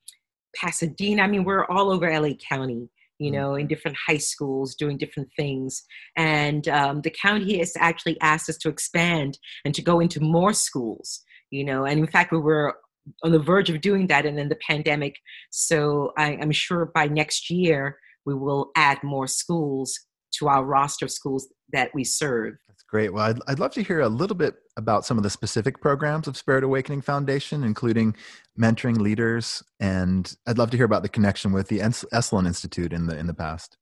[0.53, 1.21] Pasadena.
[1.23, 2.89] I mean, we're all over LA County.
[3.17, 3.33] You mm.
[3.35, 5.83] know, in different high schools, doing different things,
[6.17, 10.51] and um, the county has actually asked us to expand and to go into more
[10.51, 11.21] schools.
[11.49, 12.75] You know, and in fact, we were
[13.23, 15.15] on the verge of doing that, and then the pandemic.
[15.49, 19.97] So I, I'm sure by next year we will add more schools
[20.37, 23.13] to our roster of schools that we serve that's Great.
[23.13, 26.27] Well, I'd, I'd love to hear a little bit about some of the specific programs
[26.27, 28.15] of Spirit Awakening Foundation, including
[28.59, 33.07] mentoring leaders, and I'd love to hear about the connection with the Esalen Institute in
[33.07, 33.77] the in the past.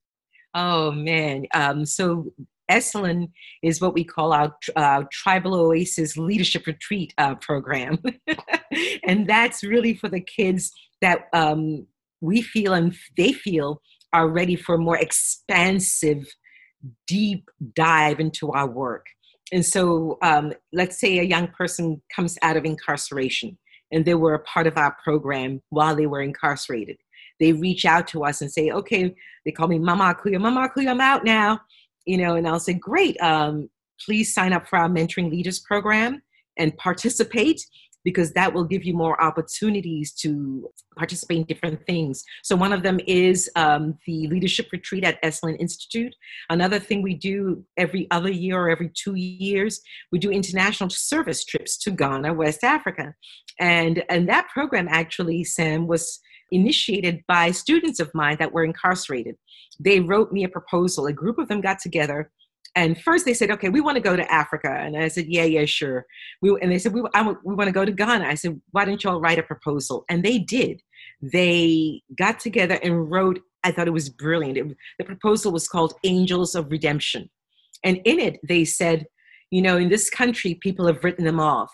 [0.54, 1.46] Oh man!
[1.54, 2.32] Um, so
[2.70, 3.32] Esalen
[3.64, 8.00] is what we call our uh, Tribal Oasis Leadership Retreat uh, program,
[9.04, 11.86] and that's really for the kids that um,
[12.22, 13.82] we feel and they feel
[14.14, 16.26] are ready for a more expansive
[17.08, 19.06] deep dive into our work.
[19.52, 23.58] And so, um, let's say a young person comes out of incarceration
[23.92, 26.98] and they were a part of our program while they were incarcerated.
[27.40, 30.90] They reach out to us and say, okay, they call me Mama Akuyo, Mama Akuyo,
[30.90, 31.62] I'm out now.
[32.10, 33.70] You know, and I'll say, great, um,
[34.04, 36.24] please sign up for our Mentoring Leaders program
[36.58, 37.62] and participate
[38.04, 40.68] because that will give you more opportunities to
[40.98, 42.24] participate in different things.
[42.44, 46.16] So, one of them is um, the leadership retreat at Esalen Institute.
[46.50, 51.46] Another thing we do every other year or every two years, we do international service
[51.46, 53.14] trips to Ghana, West Africa.
[53.60, 56.20] And, and that program actually, Sam, was
[56.52, 59.36] initiated by students of mine that were incarcerated.
[59.80, 61.06] They wrote me a proposal.
[61.06, 62.32] A group of them got together
[62.76, 64.70] and first they said, okay, we want to go to Africa.
[64.72, 66.06] And I said, yeah, yeah, sure.
[66.42, 68.26] We, and they said, we, I, we want to go to Ghana.
[68.26, 70.06] I said, why don't you all write a proposal?
[70.10, 70.82] And they did.
[71.22, 74.58] They got together and wrote, I thought it was brilliant.
[74.58, 77.30] It, the proposal was called Angels of Redemption.
[77.84, 79.08] And in it, they said,
[79.52, 81.72] you know, in this country, people have written them off.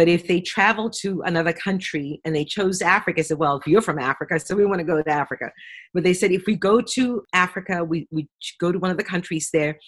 [0.00, 3.66] But if they travel to another country and they chose Africa, I said, well, if
[3.66, 5.52] you're from Africa, so we want to go to Africa.
[5.92, 8.26] But they said, if we go to Africa, we, we
[8.58, 9.78] go to one of the countries there,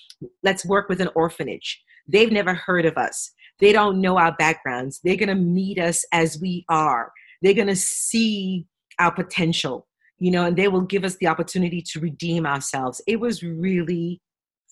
[0.42, 1.82] let's work with an orphanage.
[2.06, 3.32] They've never heard of us.
[3.58, 5.00] They don't know our backgrounds.
[5.02, 7.10] They're going to meet us as we are.
[7.40, 8.66] They're going to see
[8.98, 13.00] our potential, you know, and they will give us the opportunity to redeem ourselves.
[13.06, 14.20] It was really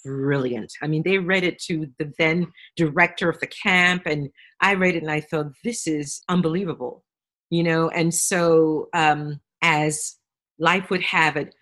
[0.04, 0.72] brilliant.
[0.82, 4.96] I mean, they read it to the then director of the camp, and I read
[4.96, 7.04] it and I thought, this is unbelievable,
[7.50, 7.88] you know.
[7.90, 10.16] And so, um, as
[10.58, 11.54] life would have it,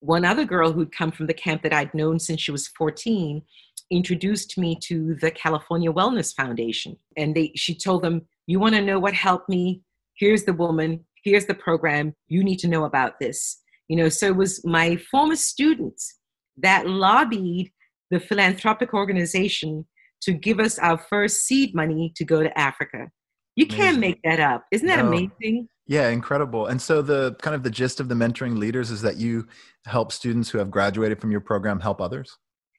[0.00, 3.42] one other girl who'd come from the camp that I'd known since she was 14
[3.90, 6.96] introduced me to the California Wellness Foundation.
[7.16, 9.82] And they, she told them, You want to know what helped me?
[10.14, 12.14] Here's the woman, here's the program.
[12.28, 13.58] You need to know about this.
[13.88, 16.18] You know, so it was my former students
[16.58, 17.72] that lobbied
[18.10, 19.86] the philanthropic organization
[20.22, 23.10] to give us our first seed money to go to Africa.
[23.56, 23.82] You amazing.
[23.82, 24.64] can't make that up.
[24.70, 25.08] Isn't that no.
[25.08, 25.68] amazing?
[25.86, 26.66] Yeah, incredible.
[26.66, 29.48] And so the kind of the gist of the mentoring leaders is that you
[29.86, 32.36] help students who have graduated from your program help others?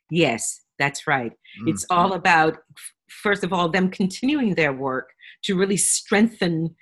[0.10, 1.32] Yes, that's right.
[1.32, 1.70] Mm-hmm.
[1.70, 2.58] It's all about
[3.10, 5.10] first of all them continuing their work
[5.44, 6.76] to really strengthen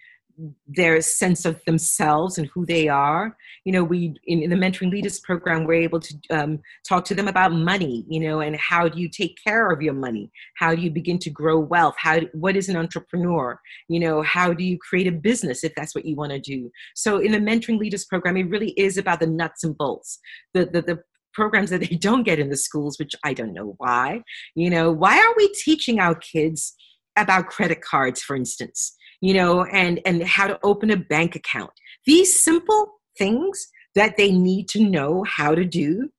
[0.67, 3.35] their sense of themselves and who they are.
[3.65, 7.15] You know, we in, in the mentoring leaders program, we're able to um, talk to
[7.15, 8.05] them about money.
[8.07, 10.31] You know, and how do you take care of your money?
[10.55, 11.95] How do you begin to grow wealth?
[11.97, 13.59] How what is an entrepreneur?
[13.87, 16.71] You know, how do you create a business if that's what you want to do?
[16.95, 20.19] So in the mentoring leaders program, it really is about the nuts and bolts,
[20.53, 20.99] the the, the
[21.33, 24.21] programs that they don't get in the schools, which I don't know why.
[24.55, 26.73] You know, why are we teaching our kids
[27.17, 28.95] about credit cards, for instance?
[29.21, 31.71] You know, and, and how to open a bank account.
[32.05, 36.09] These simple things that they need to know how to do.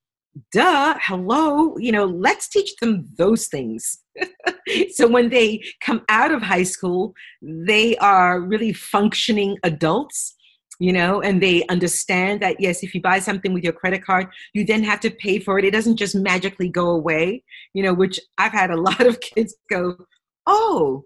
[0.52, 3.98] Duh, hello, you know, let's teach them those things.
[4.92, 10.36] so when they come out of high school, they are really functioning adults
[10.80, 14.28] you know, and they understand that yes, if you buy something with your credit card,
[14.54, 15.64] you then have to pay for it.
[15.66, 19.54] It doesn't just magically go away, you know, which I've had a lot of kids
[19.70, 19.94] go,
[20.46, 21.04] oh,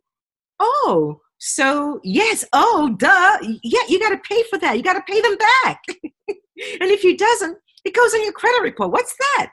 [0.61, 3.39] oh, so, yes, oh, duh.
[3.63, 4.79] Yeah, you got to pay for that.
[4.79, 5.83] You got to pay them back.
[6.29, 8.93] and if you doesn't, it goes on your credit report.
[8.93, 9.51] What's that?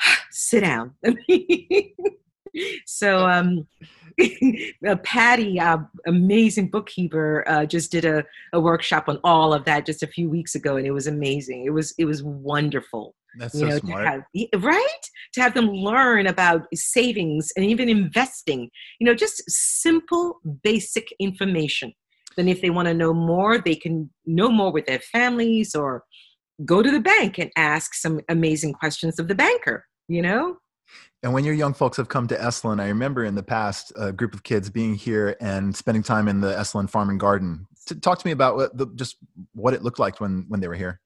[0.30, 0.94] Sit down.
[2.86, 3.66] so, um,
[5.04, 10.02] Patty, uh, amazing bookkeeper, uh, just did a, a workshop on all of that just
[10.02, 11.64] a few weeks ago, and it was amazing.
[11.64, 13.14] It was it was wonderful.
[13.38, 14.04] That's you so know, smart.
[14.34, 15.00] To have, right?
[15.34, 21.92] To have them learn about savings and even investing, you know, just simple, basic information.
[22.36, 26.04] Then, if they want to know more, they can know more with their families or
[26.64, 30.56] go to the bank and ask some amazing questions of the banker, you know?
[31.22, 34.12] And when your young folks have come to Esalen, I remember in the past a
[34.12, 37.66] group of kids being here and spending time in the Esalen Farm and Garden.
[38.00, 39.16] Talk to me about what the, just
[39.52, 41.00] what it looked like when when they were here.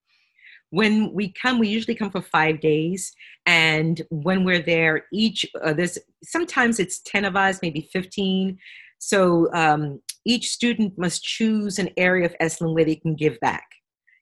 [0.71, 3.13] When we come we usually come for five days.
[3.47, 8.59] And when we're there each uh, there's sometimes it's 10 of us maybe 15
[8.99, 13.65] so um, each student must choose an area of esalen where they can give back.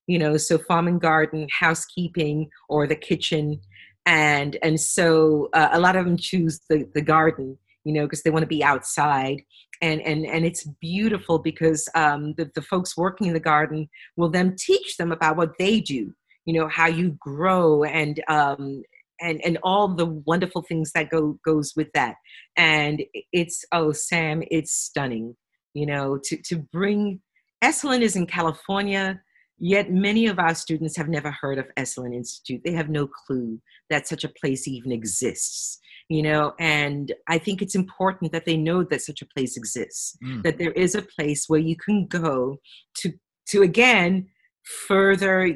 [0.07, 3.61] You know so farm and garden housekeeping or the kitchen
[4.09, 8.23] and and so uh, a lot of them choose the the garden you know because
[8.23, 9.43] they want to be outside.
[9.81, 14.31] And and and it's beautiful because um, the, the folks working in the garden will
[14.31, 16.13] then teach them about what they do
[16.47, 18.83] you know how you grow and um,
[19.21, 22.17] and and all the wonderful things that go goes with that.
[22.57, 25.37] And it's oh sam it's stunning
[25.75, 27.21] you know to to bring
[27.63, 29.21] esalen is in california
[29.59, 32.63] Yet many of our students have never heard of Esalen Institute.
[32.65, 35.79] They have no clue that such a place even exists,
[36.09, 40.17] you know, and I think it's important that they know that such a place exists,
[40.25, 40.43] mm.
[40.45, 42.59] that there is a place where you can go
[42.99, 43.13] to,
[43.49, 44.29] to again,
[44.87, 45.49] further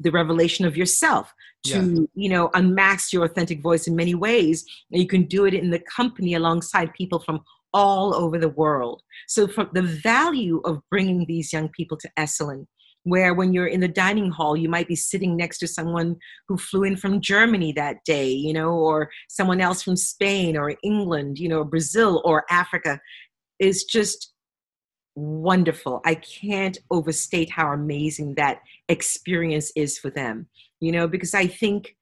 [0.00, 1.32] the revelation of yourself
[1.64, 2.04] to yeah.
[2.14, 5.70] you know unmask your authentic voice in many ways and you can do it in
[5.70, 7.40] the company alongside people from
[7.72, 12.66] all over the world so from the value of bringing these young people to esalen
[13.04, 16.16] where when you're in the dining hall you might be sitting next to someone
[16.48, 20.74] who flew in from germany that day you know or someone else from spain or
[20.82, 23.00] england you know brazil or africa.
[23.58, 24.32] Is just
[25.14, 26.00] wonderful.
[26.04, 30.48] I can't overstate how amazing that experience is for them
[30.82, 31.96] you know because i think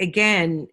[0.00, 0.66] again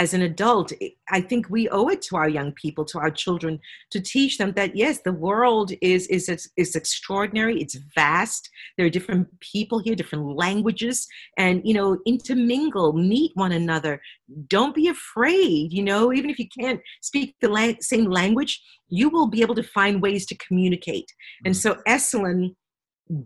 [0.00, 0.72] as an adult,
[1.10, 4.52] I think we owe it to our young people, to our children, to teach them
[4.52, 7.60] that yes, the world is is is extraordinary.
[7.60, 8.48] It's vast.
[8.76, 14.00] There are different people here, different languages, and you know, intermingle, meet one another.
[14.48, 15.70] Don't be afraid.
[15.70, 19.54] You know, even if you can't speak the la- same language, you will be able
[19.56, 21.12] to find ways to communicate.
[21.44, 21.58] And mm.
[21.58, 22.54] so, Esalen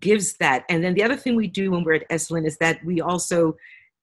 [0.00, 0.64] gives that.
[0.68, 3.54] And then the other thing we do when we're at Esalen is that we also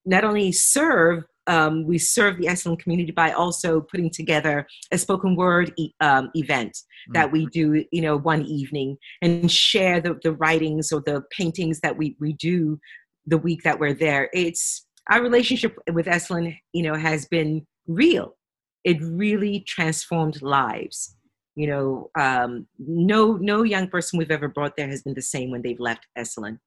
[0.06, 5.36] not only serve um, we serve the Esalen community by also putting together a spoken
[5.36, 7.14] word e- um, event mm-hmm.
[7.14, 11.80] that we do, you know, one evening and share the, the writings or the paintings
[11.82, 12.80] that we, we do
[13.26, 14.30] the week that we're there.
[14.34, 18.36] It's our relationship with Esalen, you know, has been real.
[18.84, 21.16] It really transformed lives.
[21.56, 25.52] You know, um, no no young person we've ever brought there has been the same
[25.52, 26.60] when they've left Esalen.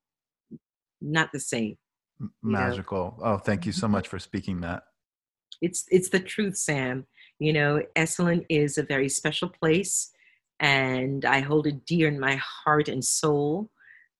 [1.00, 1.78] Not the same
[2.42, 3.24] magical know?
[3.24, 3.92] oh thank you so mm-hmm.
[3.92, 4.84] much for speaking that.
[5.60, 7.06] It's it's the truth sam.
[7.38, 10.10] You know esalen is a very special place
[10.60, 13.70] and i hold it dear in my heart and soul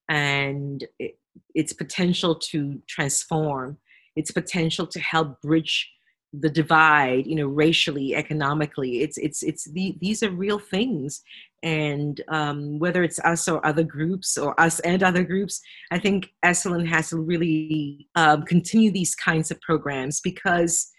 [0.09, 1.17] and it,
[1.55, 3.79] its potential to transform.
[4.17, 5.91] Its potential to help bridge
[6.37, 9.03] the divide you know racially economically.
[9.03, 11.23] It's it's it's the, these are real things
[11.65, 15.61] and um, whether it's us or other groups or us and other groups
[15.91, 20.93] i think esalen has to really um, continue these kinds of programs because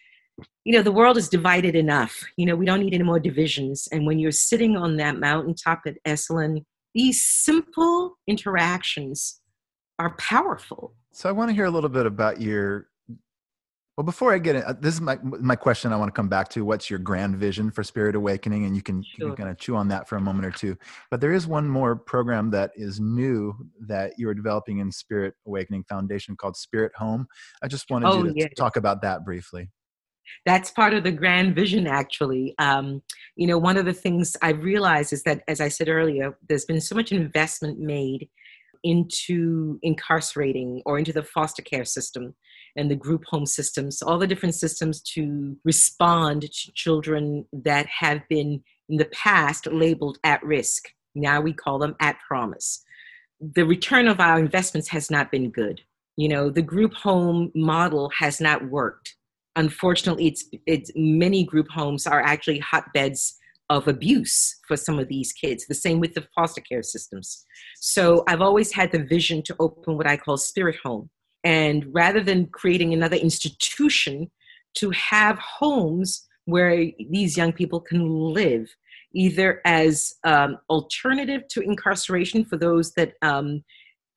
[0.64, 2.24] you know the world is divided enough.
[2.38, 3.88] You know we don't need any more divisions.
[3.92, 6.64] And when you're sitting on that mountaintop at esalen
[6.94, 9.42] these simple interactions
[10.00, 10.94] are powerful.
[11.12, 12.88] So i want to hear a little bit about your
[13.98, 15.94] well, before I get it, uh, this is my my question.
[15.94, 18.82] I want to come back to what's your grand vision for Spirit Awakening, and you
[18.82, 19.30] can, sure.
[19.30, 20.78] you can kind of chew on that for a moment or two.
[21.10, 23.56] But there is one more program that is new
[23.88, 27.26] that you are developing in Spirit Awakening Foundation called Spirit Home.
[27.64, 28.48] I just wanted oh, you to yeah.
[28.58, 29.70] talk about that briefly.
[30.46, 32.54] That's part of the grand vision, actually.
[32.60, 33.02] Um,
[33.38, 36.66] you know, one of the things I've realized is that, as I said earlier, there's
[36.66, 38.28] been so much investment made
[38.84, 42.36] into incarcerating or into the foster care system
[42.76, 48.22] and the group home systems, all the different systems to respond to children that have
[48.30, 50.90] been in the past labeled at risk.
[51.16, 52.84] Now we call them at promise.
[53.40, 55.82] The return of our investments has not been good.
[56.18, 59.16] You know, the group home model has not worked.
[59.56, 63.38] Unfortunately, it's, it's many group homes are actually hotbeds
[63.70, 65.66] of abuse for some of these kids.
[65.66, 67.46] The same with the foster care systems.
[67.80, 71.10] So I've always had the vision to open what I call Spirit Home,
[71.46, 74.30] and rather than creating another institution,
[74.76, 78.68] to have homes where these young people can live,
[79.14, 83.64] either as um, alternative to incarceration for those that um,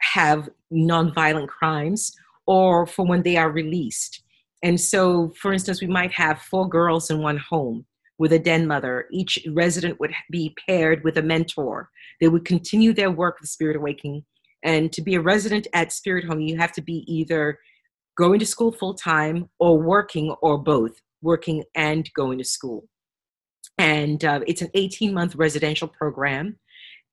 [0.01, 2.13] have nonviolent crimes,
[2.47, 4.23] or for when they are released.
[4.63, 7.85] And so, for instance, we might have four girls in one home
[8.19, 9.07] with a den mother.
[9.13, 11.91] Each resident would be paired with a mentor.
[12.21, 14.25] They would continue their work with Spirit Awakening
[14.63, 17.59] and to be a resident at Spirit Home, you have to be either
[18.17, 22.89] going to school full time or working or both, working and going to school.
[23.79, 26.59] And uh, it's an 18 month residential program.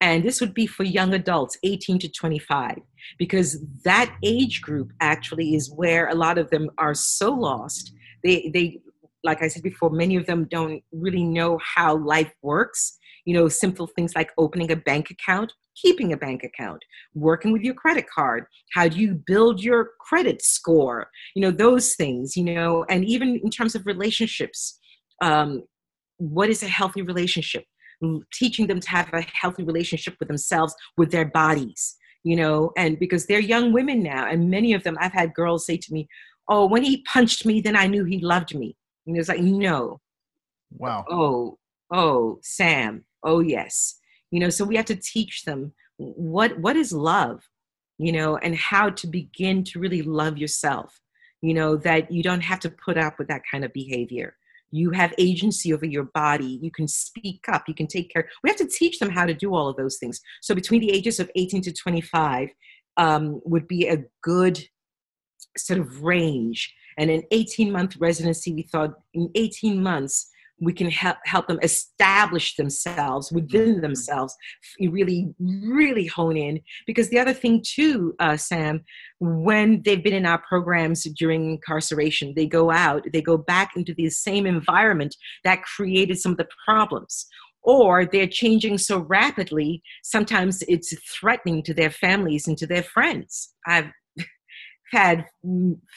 [0.01, 2.79] And this would be for young adults, 18 to 25,
[3.17, 7.93] because that age group actually is where a lot of them are so lost.
[8.23, 8.79] They, they,
[9.23, 12.97] like I said before, many of them don't really know how life works.
[13.23, 17.61] You know, simple things like opening a bank account keeping a bank account, working with
[17.61, 18.45] your credit card.
[18.73, 21.09] How do you build your credit score?
[21.35, 24.79] You know, those things, you know, and even in terms of relationships,
[25.21, 25.63] um,
[26.17, 27.65] what is a healthy relationship?
[28.33, 32.99] Teaching them to have a healthy relationship with themselves, with their bodies, you know, and
[32.99, 36.07] because they're young women now, and many of them, I've had girls say to me,
[36.47, 38.75] Oh, when he punched me, then I knew he loved me.
[39.07, 39.99] And it was like, no.
[40.71, 41.05] Wow.
[41.09, 41.57] Oh,
[41.91, 43.05] oh, Sam.
[43.23, 43.99] Oh, yes.
[44.35, 47.39] You know, so we have to teach them what what is love,
[47.97, 50.99] you know, and how to begin to really love yourself.
[51.41, 54.35] You know, that you don't have to put up with that kind of behavior.
[54.71, 56.59] You have agency over your body.
[56.61, 57.63] You can speak up.
[57.69, 58.27] You can take care.
[58.43, 60.19] We have to teach them how to do all of those things.
[60.41, 62.49] So between the ages of 18 to 25
[62.97, 64.59] um, would be a good
[65.57, 66.75] sort of range.
[66.97, 70.29] And an 18 month residency, we thought in 18 months,
[70.59, 73.81] we can help, help them establish themselves within mm-hmm.
[73.81, 74.35] themselves
[74.79, 76.61] really really hone in.
[76.87, 78.83] Because the other thing too uh, sam
[79.19, 83.93] when they've been in our programs during incarceration they go out they go back into
[83.93, 87.27] the same environment that created some of the problems.
[87.67, 93.53] Or they're changing so rapidly sometimes it's threatening to their families and to their friends.
[93.65, 93.91] I've
[94.95, 95.25] had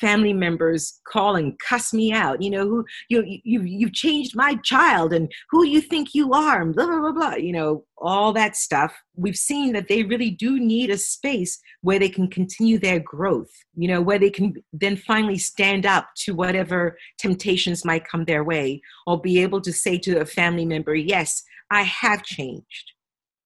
[0.00, 2.42] family members call and cuss me out.
[2.42, 6.60] You know, who you you you've changed my child, and who you think you are,
[6.62, 7.34] and blah blah blah blah.
[7.36, 8.92] You know, all that stuff.
[9.16, 13.50] We've seen that they really do need a space where they can continue their growth.
[13.76, 18.44] You know, where they can then finally stand up to whatever temptations might come their
[18.44, 22.86] way, or be able to say to a family member, "Yes, I have changed.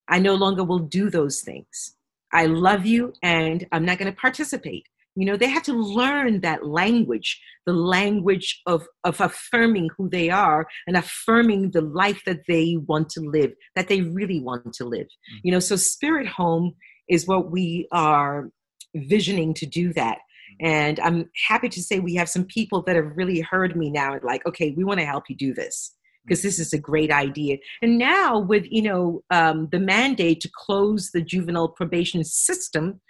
[0.09, 1.97] I no longer will do those things."
[2.35, 4.87] I love you and I'm not going to participate.
[5.15, 10.31] You know, they have to learn that language, the language of, of affirming who they
[10.31, 14.85] are and affirming the life that they want to live, that they really want to
[14.85, 15.07] live.
[15.07, 15.39] Mm-hmm.
[15.45, 16.75] You know, so Spirit Home
[17.09, 18.51] is what we are
[18.95, 20.19] visioning to do that.
[20.19, 20.67] Mm-hmm.
[20.67, 24.15] And I'm happy to say we have some people that have really heard me now
[24.15, 25.95] and like, okay, we want to help you do this
[26.25, 26.49] because mm-hmm.
[26.49, 27.59] this is a great idea.
[27.83, 33.01] And now with you know um, the mandate to close the juvenile probation system,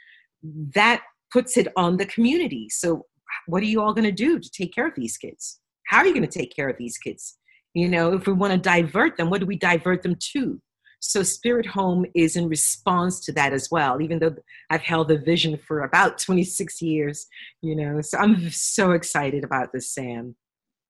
[0.75, 1.03] that
[1.33, 2.69] puts it on the community.
[2.69, 3.07] So,
[3.47, 5.61] what are you all going to do to take care of these kids?
[5.87, 7.39] How are you going to take care of these kids?
[7.75, 10.61] You know, if we want to divert them, what do we divert them to?
[11.01, 14.35] So, Spirit Home is in response to that as well, even though
[14.71, 17.27] I've held the vision for about 26 years,
[17.61, 18.01] you know.
[18.03, 20.37] So, I'm so excited about this, Sam.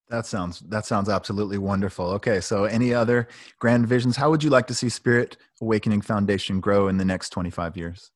[0.08, 2.06] That sounds that sounds absolutely wonderful.
[2.10, 3.28] Okay, so any other
[3.58, 4.16] grand visions?
[4.16, 8.10] How would you like to see Spirit Awakening Foundation grow in the next 25 years?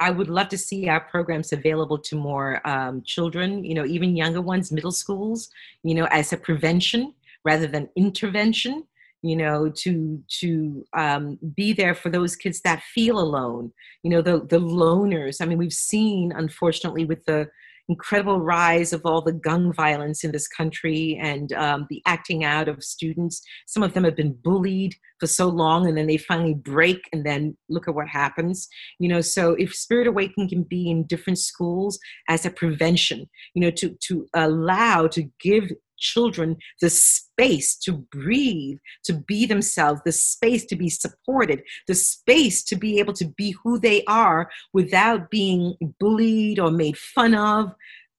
[0.00, 4.16] I would love to see our programs available to more um, children, you know, even
[4.16, 5.50] younger ones, middle schools,
[5.82, 8.84] you know, as a prevention rather than intervention
[9.22, 13.72] you know to to um, be there for those kids that feel alone
[14.02, 15.40] you know the the loners.
[15.40, 17.48] I mean we've seen unfortunately with the
[17.90, 22.68] incredible rise of all the gun violence in this country and um, the acting out
[22.68, 23.42] of students.
[23.66, 27.26] Some of them have been bullied for so long and then they finally break and
[27.26, 28.68] then look at what happens.
[29.00, 33.60] You know, so if Spirit Awakening can be in different schools as a prevention, you
[33.60, 40.12] know, to, to allow, to give children the space to breathe, to be themselves, the
[40.12, 45.30] space to be supported, the space to be able to be who they are without
[45.30, 47.72] being bullied or made fun of.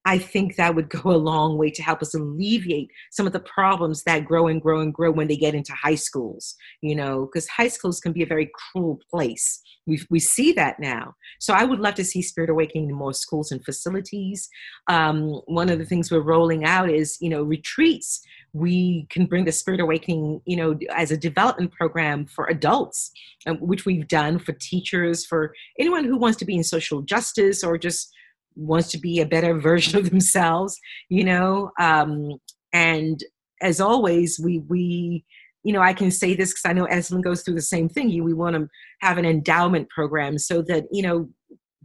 [0.05, 3.39] I think that would go a long way to help us alleviate some of the
[3.39, 7.25] problems that grow and grow and grow when they get into high schools, you know,
[7.25, 9.61] because high schools can be a very cruel place.
[9.87, 11.15] We, we see that now.
[11.39, 14.49] So I would love to see Spirit Awakening in more schools and facilities.
[14.87, 18.21] Um, one of the things we're rolling out is, you know, retreats.
[18.53, 23.11] We can bring the Spirit Awakening, you know, as a development program for adults,
[23.47, 27.63] um, which we've done for teachers, for anyone who wants to be in social justice
[27.63, 28.13] or just
[28.55, 30.79] wants to be a better version of themselves,
[31.09, 31.71] you know.
[31.79, 32.39] Um,
[32.73, 33.23] and
[33.61, 35.25] as always, we we
[35.63, 38.23] you know I can say this because I know Esalen goes through the same thing.
[38.23, 38.67] We want to
[39.01, 41.29] have an endowment program so that you know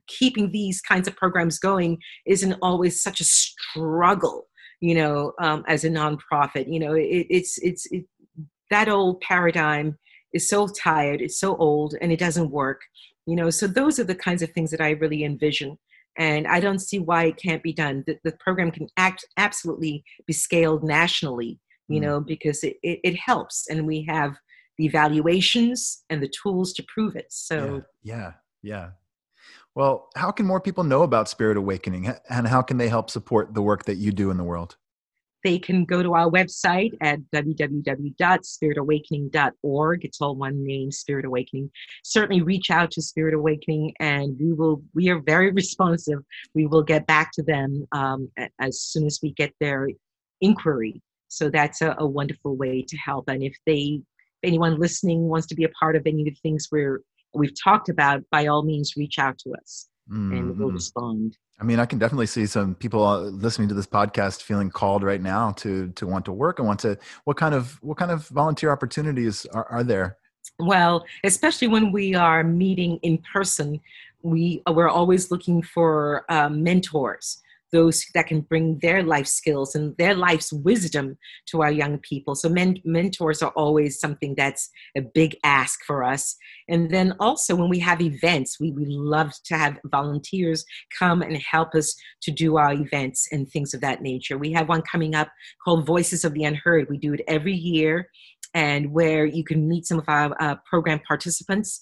[0.07, 4.47] keeping these kinds of programs going isn't always such a struggle
[4.81, 8.05] you know um, as a nonprofit you know it, it's it's it,
[8.71, 9.97] that old paradigm
[10.33, 12.81] is so tired it's so old and it doesn't work
[13.27, 15.79] you know so those are the kinds of things that i really envision
[16.19, 18.05] and I don't see why it can't be done.
[18.07, 21.59] The, the program can act absolutely be scaled nationally,
[21.89, 22.05] you mm.
[22.05, 24.37] know, because it, it, it, helps, and we have
[24.79, 27.27] the evaluations and the tools to prove it.
[27.31, 28.33] So yeah, yeah.
[28.63, 28.89] yeah.
[29.75, 33.53] Well, how can more people know about Spirit Awakening, and how can they help support
[33.53, 34.77] the work that you do in the world?
[35.47, 40.05] They can go to our website at www.spiritawakening.org.
[40.05, 41.71] It's all one name, Spirit Awakening.
[42.03, 46.19] Certainly reach out to Spirit Awakening and we will, we are very responsive.
[46.57, 48.29] We will get back to them um,
[48.61, 49.89] as soon as we get their
[50.41, 51.01] inquiry.
[51.29, 53.29] So that's a, a wonderful way to help.
[53.29, 56.35] And if they, if anyone listening wants to be a part of any of the
[56.43, 57.03] things we're,
[57.35, 60.33] we've talked about, by all means, reach out to us mm-hmm.
[60.33, 60.75] and we'll mm-hmm.
[60.75, 61.39] respond.
[61.59, 65.03] I mean, I can definitely see some people uh, listening to this podcast feeling called
[65.03, 66.99] right now to to want to work and want to.
[67.25, 70.19] What kind of what kind of volunteer opportunities are, are there?
[70.59, 73.81] Well, especially when we are meeting in person,
[74.23, 77.43] we we're always looking for uh, mentors
[77.73, 82.35] those that can bring their life skills and their life's wisdom to our young people.
[82.35, 86.37] So men- mentors are always something that's a big ask for us.
[86.69, 90.65] And then also when we have events, we, we love to have volunteers
[90.99, 94.39] come and help us to do our events and things of that nature.
[94.39, 95.29] We have one coming up
[95.65, 96.89] called Voices of the Unheard.
[96.89, 98.09] We do it every year
[98.55, 101.81] and where you can meet some of our uh, program participants.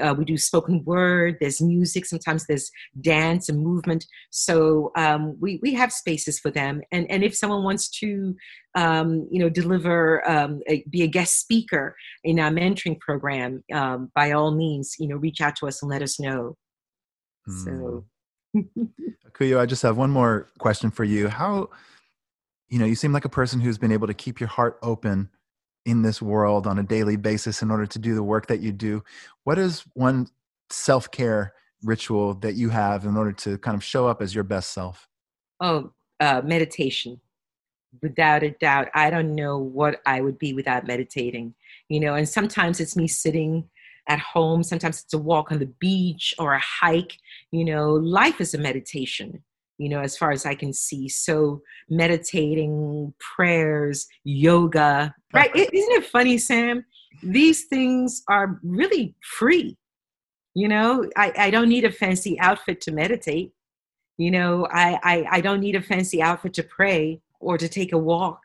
[0.00, 4.06] Uh, we do spoken word, there's music, sometimes there's dance and movement.
[4.30, 6.82] So um, we, we have spaces for them.
[6.92, 8.36] And, and if someone wants to,
[8.74, 14.10] um, you know, deliver, um, a, be a guest speaker in our mentoring program, um,
[14.14, 16.56] by all means, you know, reach out to us and let us know.
[17.48, 17.64] Mm.
[17.64, 18.04] So.
[19.28, 21.28] Akuyo, I just have one more question for you.
[21.28, 21.70] How,
[22.68, 25.28] you know, you seem like a person who's been able to keep your heart open
[25.84, 28.72] in this world on a daily basis in order to do the work that you
[28.72, 29.02] do
[29.44, 30.26] what is one
[30.70, 31.52] self-care
[31.84, 35.08] ritual that you have in order to kind of show up as your best self?
[35.60, 37.20] Oh uh, meditation.
[38.02, 41.54] Without a doubt i don't know what i would be without meditating
[41.88, 43.70] you know and sometimes it's me sitting
[44.08, 47.16] at home sometimes it's a walk on the beach or a hike
[47.52, 49.44] you know life is a meditation
[49.78, 51.08] you know, as far as I can see.
[51.08, 55.50] So meditating, prayers, yoga, right?
[55.54, 56.84] Isn't it funny, Sam?
[57.22, 59.76] These things are really free.
[60.54, 63.52] You know, I, I don't need a fancy outfit to meditate.
[64.16, 67.92] You know, I, I, I don't need a fancy outfit to pray or to take
[67.92, 68.40] a walk.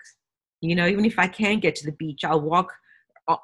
[0.62, 2.74] You know, even if I can't get to the beach, I'll walk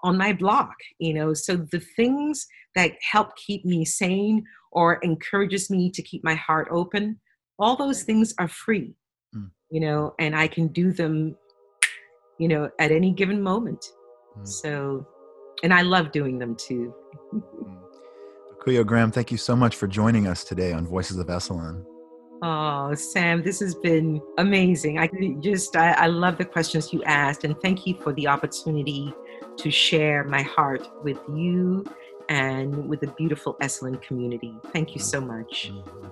[0.03, 1.33] on my block, you know.
[1.33, 6.67] So the things that help keep me sane or encourages me to keep my heart
[6.71, 7.19] open,
[7.59, 8.93] all those things are free
[9.35, 9.49] mm.
[9.71, 11.35] you know and i can do them
[12.39, 13.91] you know at any given moment
[14.37, 14.47] mm.
[14.47, 15.05] so
[15.63, 16.93] and i love doing them too
[17.33, 17.81] mm.
[18.65, 21.85] Akuyo Graham, thank you so much for joining us today on Voices of Esalen.
[22.41, 24.97] Oh, Sam, this has been amazing.
[24.97, 25.07] I
[25.39, 29.13] just, I, I love the questions you asked, and thank you for the opportunity
[29.57, 31.85] to share my heart with you
[32.27, 34.55] and with the beautiful Esalen community.
[34.73, 35.05] Thank you mm.
[35.05, 35.71] so much.
[35.71, 36.07] Mm-hmm.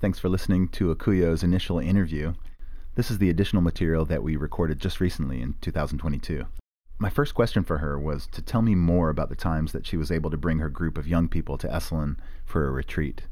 [0.00, 2.34] Thanks for listening to Akuyo's initial interview.
[2.94, 6.46] This is the additional material that we recorded just recently in 2022.
[7.00, 9.96] My first question for her was to tell me more about the times that she
[9.96, 13.22] was able to bring her group of young people to Esalen for a retreat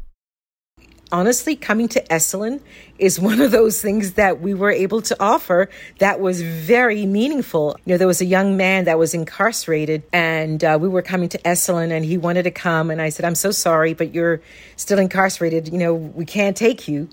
[1.13, 2.61] honestly, coming to Esalen
[2.99, 5.69] is one of those things that we were able to offer
[5.99, 7.79] that was very meaningful.
[7.85, 11.29] You know, there was a young man that was incarcerated, and uh, we were coming
[11.31, 14.41] to Esalen, and he wanted to come, and I said, "I'm so sorry, but you're
[14.77, 15.69] still incarcerated.
[15.69, 17.09] You know, we can't take you."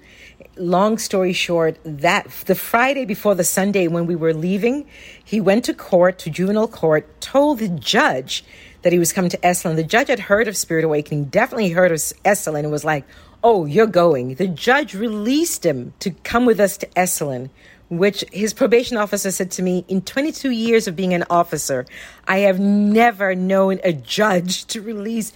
[0.56, 4.86] Long story short, that the Friday before the Sunday when we were leaving,
[5.24, 8.44] he went to court, to juvenile court, told the judge
[8.84, 9.78] that he was coming to Esalen.
[9.78, 13.06] The judge had heard of Spirit Awakening, definitely heard of Esalen, and was like,
[13.46, 14.36] Oh, you're going.
[14.36, 17.50] The judge released him to come with us to Esalen,
[17.90, 21.86] which his probation officer said to me in 22 years of being an officer,
[22.26, 25.34] I have never known a judge to release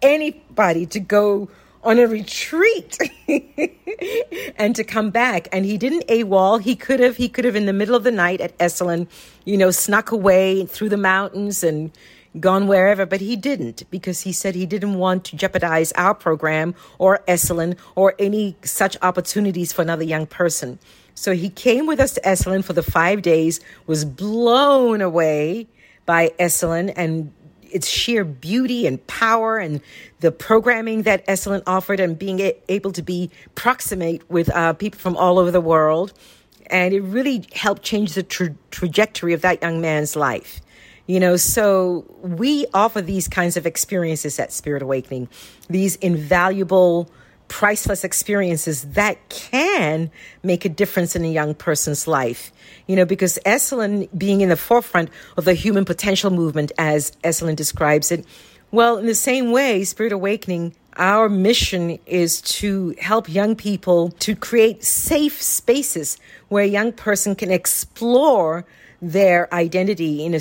[0.00, 1.50] anybody to go
[1.84, 2.98] on a retreat
[4.56, 5.46] and to come back.
[5.52, 6.62] And he didn't AWOL.
[6.62, 9.06] He could have, he could have in the middle of the night at Esalen,
[9.44, 11.90] you know, snuck away through the mountains and
[12.38, 16.74] gone wherever, but he didn't because he said he didn't want to jeopardize our program
[16.98, 20.78] or Esalen or any such opportunities for another young person.
[21.14, 25.66] So he came with us to Esalen for the five days, was blown away
[26.06, 29.80] by Esalen and its sheer beauty and power and
[30.20, 35.16] the programming that Esalen offered and being able to be proximate with uh, people from
[35.16, 36.12] all over the world.
[36.66, 40.60] And it really helped change the tra- trajectory of that young man's life.
[41.10, 45.28] You know, so we offer these kinds of experiences at Spirit Awakening,
[45.68, 47.10] these invaluable,
[47.48, 50.12] priceless experiences that can
[50.44, 52.52] make a difference in a young person's life.
[52.86, 57.56] You know, because Esalen being in the forefront of the human potential movement, as Esalen
[57.56, 58.24] describes it,
[58.70, 64.36] well, in the same way, Spirit Awakening, our mission is to help young people to
[64.36, 66.18] create safe spaces
[66.50, 68.64] where a young person can explore
[69.02, 70.40] their identity in a,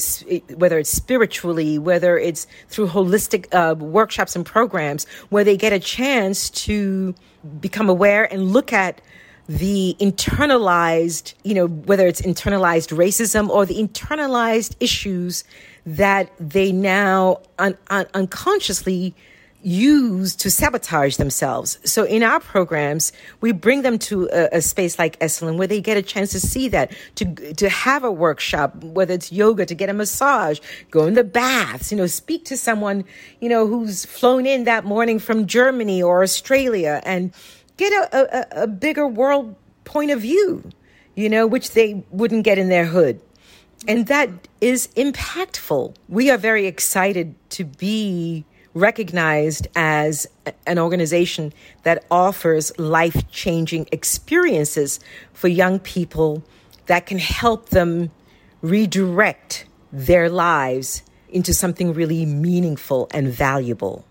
[0.56, 5.80] whether it's spiritually, whether it's through holistic uh, workshops and programs, where they get a
[5.80, 7.16] chance to
[7.60, 9.02] become aware and look at
[9.48, 15.44] the internalized, you know, whether it's internalized racism or the internalized issues
[15.86, 19.16] that they now un- un- unconsciously
[19.62, 21.80] use to sabotage themselves.
[21.84, 25.82] So in our programs, we bring them to a, a, space like Esalen where they
[25.82, 29.76] get a chance to see that, to to have a workshop, whether it's yoga, to
[29.76, 30.60] get a massage,
[30.92, 33.04] go in the baths, you know, speak to someone,
[33.42, 37.34] you know, who's flown in that morning from Germany or Australia and
[37.76, 40.70] get a, a, a bigger world point of view,
[41.16, 43.20] you know, which they wouldn't get in their hood.
[43.88, 44.30] And that
[44.62, 45.96] is impactful.
[46.08, 50.28] We are very excited to be recognized as
[50.66, 51.54] an organization
[51.84, 55.00] that offers life changing experiences
[55.34, 56.44] for young people
[56.86, 58.12] that can help them
[58.62, 64.06] redirect their lives into something really meaningful and valuable.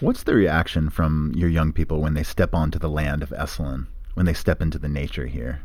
[0.00, 3.86] What's the reaction from your young people when they step onto the land of Esalen,
[4.14, 5.60] when they step into the nature here?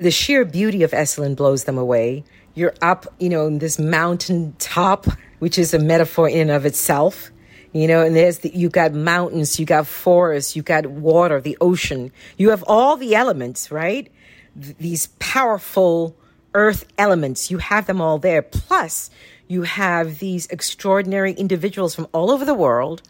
[0.00, 2.24] The sheer beauty of Esalen blows them away.
[2.54, 5.06] You're up, you know, in this mountain top,
[5.38, 7.30] which is a metaphor in and of itself
[7.74, 11.58] you know, and there's the, you got mountains, you got forests, you got water, the
[11.60, 12.12] ocean.
[12.38, 14.10] You have all the elements, right?
[14.58, 16.16] Th- these powerful
[16.54, 17.50] earth elements.
[17.50, 18.42] You have them all there.
[18.42, 19.10] Plus,
[19.48, 23.02] you have these extraordinary individuals from all over the world,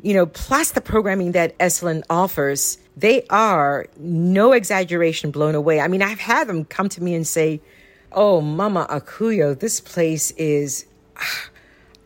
[0.00, 2.78] you know, plus the programming that Esalen offers.
[2.96, 5.80] They are, no exaggeration, blown away.
[5.80, 7.60] I mean, I've had them come to me and say,
[8.12, 10.86] Oh, Mama Akuyo, this place is.
[11.16, 11.48] Ah,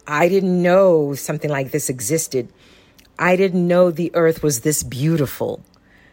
[0.07, 2.53] I didn't know something like this existed.
[3.19, 5.63] I didn't know the earth was this beautiful.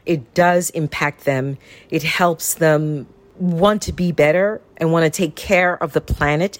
[0.05, 1.57] It does impact them.
[1.89, 6.59] It helps them want to be better and want to take care of the planet.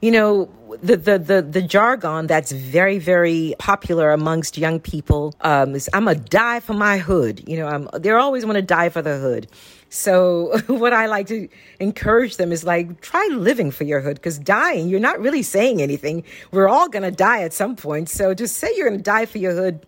[0.00, 0.50] You know,
[0.82, 6.08] the, the, the, the jargon that's very, very popular amongst young people um, is I'm
[6.08, 7.48] a die for my hood.
[7.48, 9.46] You know, I'm, they always want to die for the hood.
[9.92, 14.38] So what I like to encourage them is like, try living for your hood because
[14.38, 16.24] dying, you're not really saying anything.
[16.50, 18.08] We're all to die at some point.
[18.08, 19.86] So just say you're to die for your hood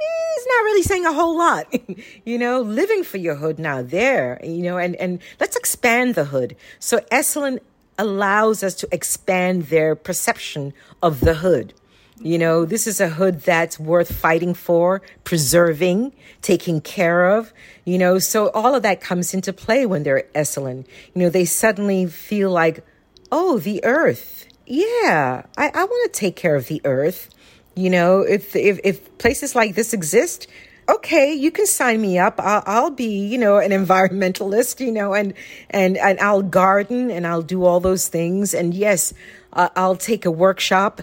[0.00, 1.74] eh, it's not really saying a whole lot,
[2.24, 6.26] you know, living for your hood now there, you know, and, and let's expand the
[6.26, 6.56] hood.
[6.78, 7.58] So Esalen
[7.98, 10.72] allows us to expand their perception
[11.02, 11.74] of the hood.
[12.22, 16.12] You know, this is a hood that's worth fighting for, preserving,
[16.42, 17.50] taking care of,
[17.86, 20.86] you know, so all of that comes into play when they're Esalen.
[21.14, 22.84] You know, they suddenly feel like,
[23.32, 24.46] oh, the earth.
[24.66, 27.30] Yeah, I, I want to take care of the earth.
[27.74, 30.46] You know, if, if, if places like this exist,
[30.90, 32.38] okay, you can sign me up.
[32.38, 35.32] I'll, I'll, be, you know, an environmentalist, you know, and,
[35.70, 38.52] and, and I'll garden and I'll do all those things.
[38.52, 39.14] And yes,
[39.54, 41.00] uh, I'll take a workshop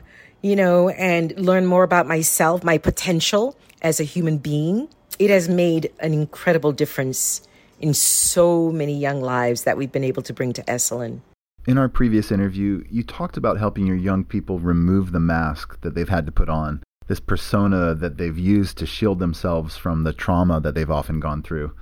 [0.48, 4.88] you know, and learn more about myself, my potential as a human being.
[5.20, 7.42] It has made an incredible difference
[7.82, 11.20] in so many young lives that we've been able to bring to Esalen.
[11.68, 15.96] In our previous interview, you talked about helping your young people remove the mask that
[15.96, 20.14] they've had to put on, this persona that they've used to shield themselves from the
[20.14, 21.74] trauma that they've often gone through.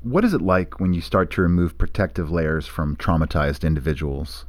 [0.00, 4.44] What is it like when you start to remove protective layers from traumatized individuals?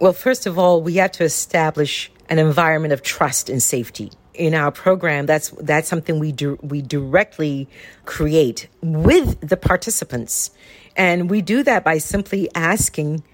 [0.00, 4.12] Well, first of all, we have to establish an environment of trust and safety.
[4.34, 7.68] In our program, that's that's something we do we directly
[8.04, 10.52] create with the participants,
[10.94, 13.24] and we do that by simply asking,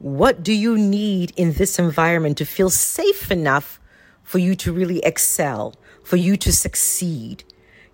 [0.00, 3.78] "What do you need in this environment to feel safe enough
[4.24, 7.44] for you to really excel, for you to succeed?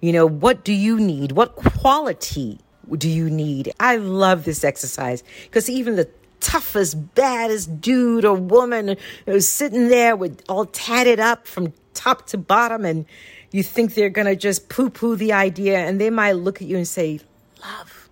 [0.00, 1.32] You know, what do you need?
[1.32, 2.60] What quality
[2.96, 6.08] do you need?" I love this exercise because even the
[6.40, 12.38] toughest, baddest dude or woman who's sitting there with all tatted up from top to
[12.38, 13.06] bottom, and
[13.52, 16.76] you think they're gonna just poo poo the idea, and they might look at you
[16.76, 17.20] and say,
[17.60, 18.08] Love.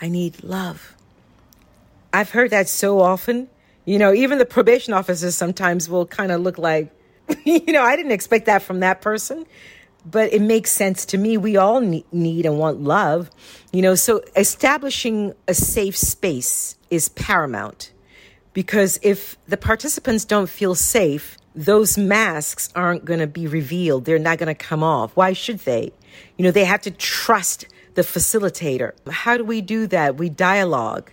[0.00, 0.94] I need love.
[2.12, 3.48] I've heard that so often.
[3.84, 6.90] You know, even the probation officers sometimes will kind of look like,
[7.44, 9.46] you know, I didn't expect that from that person,
[10.04, 11.36] but it makes sense to me.
[11.36, 13.30] We all need and want love,
[13.72, 17.92] you know, so establishing a safe space is paramount
[18.52, 24.04] because if the participants don't feel safe, those masks aren't going to be revealed.
[24.04, 25.16] They're not going to come off.
[25.16, 25.92] Why should they?
[26.36, 28.92] You know, they have to trust the facilitator.
[29.10, 30.16] How do we do that?
[30.16, 31.10] We dialogue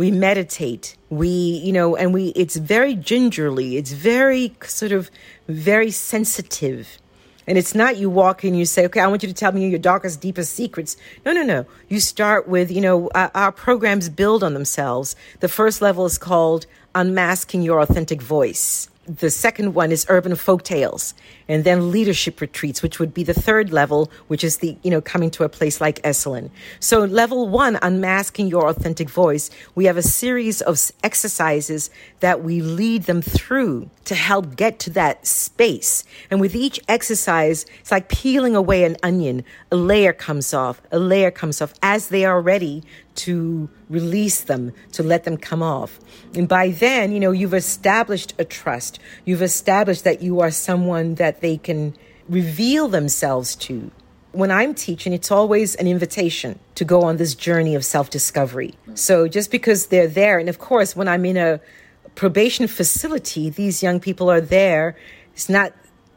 [0.00, 5.10] we meditate we you know and we it's very gingerly it's very sort of
[5.46, 6.98] very sensitive
[7.46, 9.68] and it's not you walk in you say okay i want you to tell me
[9.68, 10.96] your darkest deepest secrets.
[11.24, 11.66] No no no.
[11.88, 15.16] You start with you know our, our programs build on themselves.
[15.40, 18.88] The first level is called unmasking your authentic voice
[19.18, 21.14] the second one is urban folk tales
[21.48, 25.00] and then leadership retreats which would be the third level which is the you know
[25.00, 26.50] coming to a place like esalen.
[26.78, 29.50] So level one unmasking your authentic voice.
[29.74, 31.90] We have a series of exercises
[32.20, 36.04] that we lead them through to help get to that space.
[36.30, 39.44] And with each exercise it's like peeling away an onion.
[39.72, 41.74] A layer comes off a layer comes off.
[41.82, 42.84] As they are ready
[43.26, 45.98] to release them, to let them come off.
[46.34, 48.98] And by then, you know, you've established a trust.
[49.24, 51.94] You've established that you are someone that they can
[52.28, 53.90] reveal themselves to.
[54.32, 58.74] When I'm teaching, it's always an invitation to go on this journey of self discovery.
[58.94, 61.60] So just because they're there, and of course, when I'm in a
[62.14, 64.96] probation facility, these young people are there.
[65.34, 65.72] It's not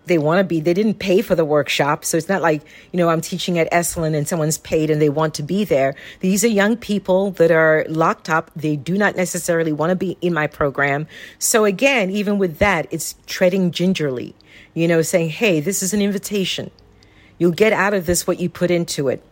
[0.05, 0.59] they want to be.
[0.59, 2.03] They didn't pay for the workshop.
[2.03, 5.09] So it's not like, you know, I'm teaching at Esalen and someone's paid and they
[5.09, 5.95] want to be there.
[6.19, 8.51] These are young people that are locked up.
[8.55, 11.07] They do not necessarily want to be in my program.
[11.39, 14.35] So again, even with that, it's treading gingerly,
[14.73, 16.69] you know, saying, hey, this is an invitation.
[17.37, 19.23] You'll get out of this what you put into it,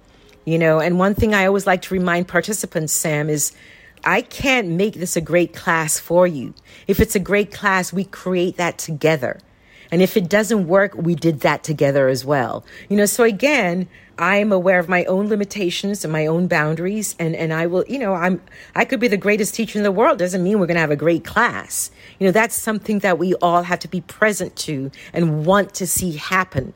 [0.45, 0.80] you know.
[0.80, 3.51] And one thing I always like to remind participants, Sam, is
[4.03, 6.53] I can't make this a great class for you.
[6.88, 9.39] If it's a great class, we create that together
[9.91, 12.65] and if it doesn't work, we did that together as well.
[12.89, 13.87] You know, so again,
[14.17, 17.99] I'm aware of my own limitations and my own boundaries and and I will, you
[17.99, 18.41] know, I'm
[18.75, 20.91] I could be the greatest teacher in the world doesn't mean we're going to have
[20.91, 21.91] a great class.
[22.19, 25.87] You know, that's something that we all have to be present to and want to
[25.87, 26.73] see happen.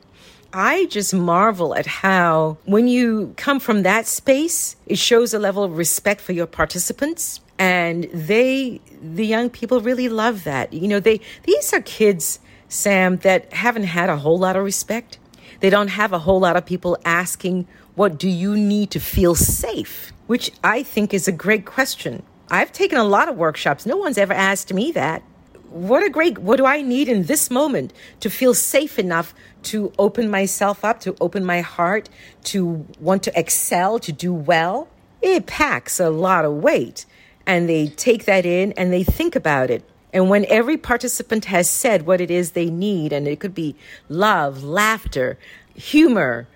[0.52, 5.62] I just marvel at how, when you come from that space, it shows a level
[5.62, 7.40] of respect for your participants.
[7.58, 10.72] And they, the young people really love that.
[10.72, 12.38] You know, they, these are kids
[12.68, 15.18] Sam, that haven't had a whole lot of respect.
[15.60, 19.34] They don't have a whole lot of people asking, What do you need to feel
[19.34, 20.12] safe?
[20.26, 22.22] Which I think is a great question.
[22.50, 23.86] I've taken a lot of workshops.
[23.86, 25.22] No one's ever asked me that.
[25.70, 29.92] What a great, what do I need in this moment to feel safe enough to
[29.98, 32.08] open myself up, to open my heart,
[32.44, 34.88] to want to excel, to do well?
[35.20, 37.04] It packs a lot of weight.
[37.46, 39.88] And they take that in and they think about it.
[40.16, 43.76] And when every participant has said what it is they need, and it could be
[44.08, 45.38] love, laughter,
[45.74, 46.48] humor,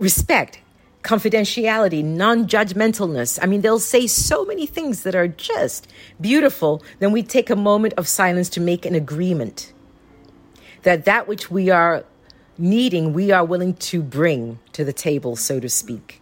[0.00, 0.58] respect,
[1.04, 3.38] confidentiality, non judgmentalness.
[3.40, 5.86] I mean, they'll say so many things that are just
[6.20, 6.82] beautiful.
[6.98, 9.72] Then we take a moment of silence to make an agreement
[10.82, 12.02] that that which we are
[12.58, 16.18] needing, we are willing to bring to the table, so to speak.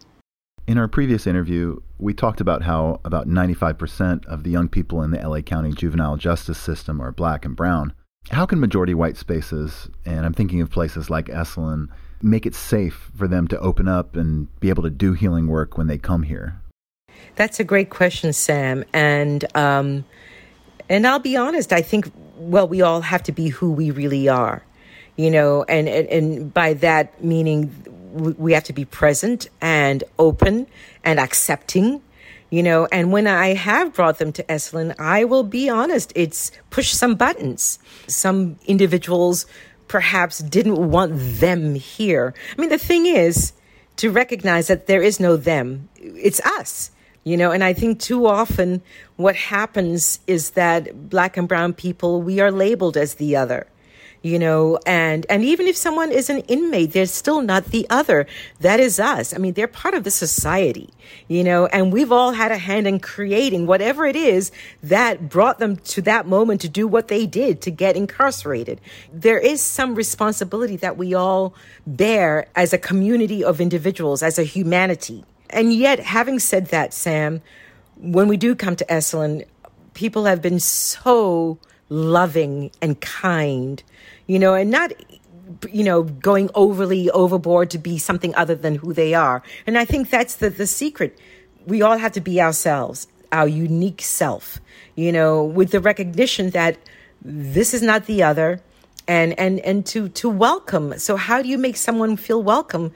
[0.67, 5.11] In our previous interview, we talked about how about 95% of the young people in
[5.11, 7.93] the LA County juvenile justice system are black and brown.
[8.29, 11.87] How can majority white spaces, and I'm thinking of places like Esalen,
[12.21, 15.77] make it safe for them to open up and be able to do healing work
[15.77, 16.61] when they come here?
[17.35, 18.83] That's a great question, Sam.
[18.93, 20.05] And um,
[20.89, 24.27] and I'll be honest, I think well, we all have to be who we really
[24.27, 24.63] are,
[25.15, 27.73] you know, and and, and by that meaning
[28.17, 30.67] we have to be present and open
[31.03, 32.01] and accepting
[32.49, 36.51] you know and when i have brought them to esalen i will be honest it's
[36.69, 37.79] push some buttons.
[38.07, 39.45] Some individuals
[39.87, 42.33] perhaps didn't want them here.
[42.57, 43.53] I mean the thing is
[43.97, 46.91] to recognize that there is no them it's us
[47.23, 48.81] you know and i think too often
[49.17, 53.67] what happens is that black and brown people we are labeled as the other
[54.21, 58.27] you know and and even if someone is an inmate they're still not the other.
[58.59, 59.33] That is us.
[59.33, 60.89] I mean they're part of the society
[61.27, 64.51] you know and we've all had a hand in creating whatever it is
[64.83, 68.81] that brought them to that moment to do what they did to get incarcerated.
[69.11, 71.53] There is some responsibility that we all
[71.85, 75.23] bear as a community of individuals as a humanity.
[75.49, 77.41] And yet having said that sam
[77.99, 79.45] when we do come to esalen
[79.97, 81.57] people have been so
[81.89, 83.83] loving and kind,
[84.27, 84.91] you know, and not
[85.71, 89.85] you know going overly overboard to be something other than who they are and i
[89.85, 91.17] think that's the the secret
[91.65, 94.59] we all have to be ourselves our unique self
[94.95, 96.77] you know with the recognition that
[97.23, 98.61] this is not the other
[99.07, 100.97] and and and to to welcome.
[100.99, 102.91] So how do you make someone feel welcome?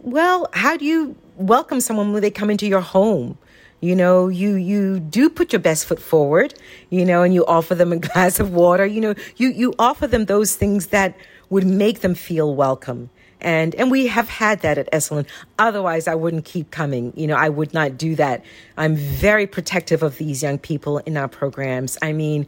[0.00, 3.38] Well, how do you welcome someone when they come into your home?
[3.82, 6.54] You know, you you do put your best foot forward,
[6.88, 8.86] you know, and you offer them a glass of water.
[8.86, 11.16] You know, you you offer them those things that
[11.50, 13.10] would make them feel welcome.
[13.40, 15.26] And and we have had that at Esalen.
[15.58, 17.12] Otherwise, I wouldn't keep coming.
[17.16, 18.44] You know, I would not do that.
[18.76, 21.98] I'm very protective of these young people in our programs.
[22.02, 22.46] I mean,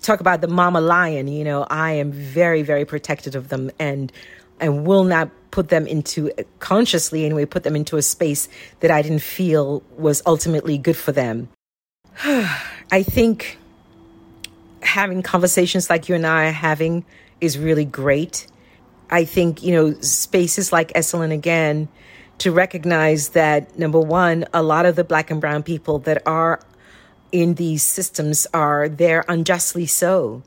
[0.00, 4.12] talk about the mama lion, you know, I am very, very protective of them and
[4.60, 8.48] and will not put them into consciously anyway, put them into a space
[8.80, 11.48] that I didn't feel was ultimately good for them.
[12.24, 13.58] I think
[14.82, 17.04] having conversations like you and I are having
[17.40, 18.46] is really great.
[19.10, 21.88] I think, you know, spaces like Esalen again
[22.38, 26.60] to recognize that number one, a lot of the black and brown people that are
[27.32, 30.42] in these systems are there unjustly so.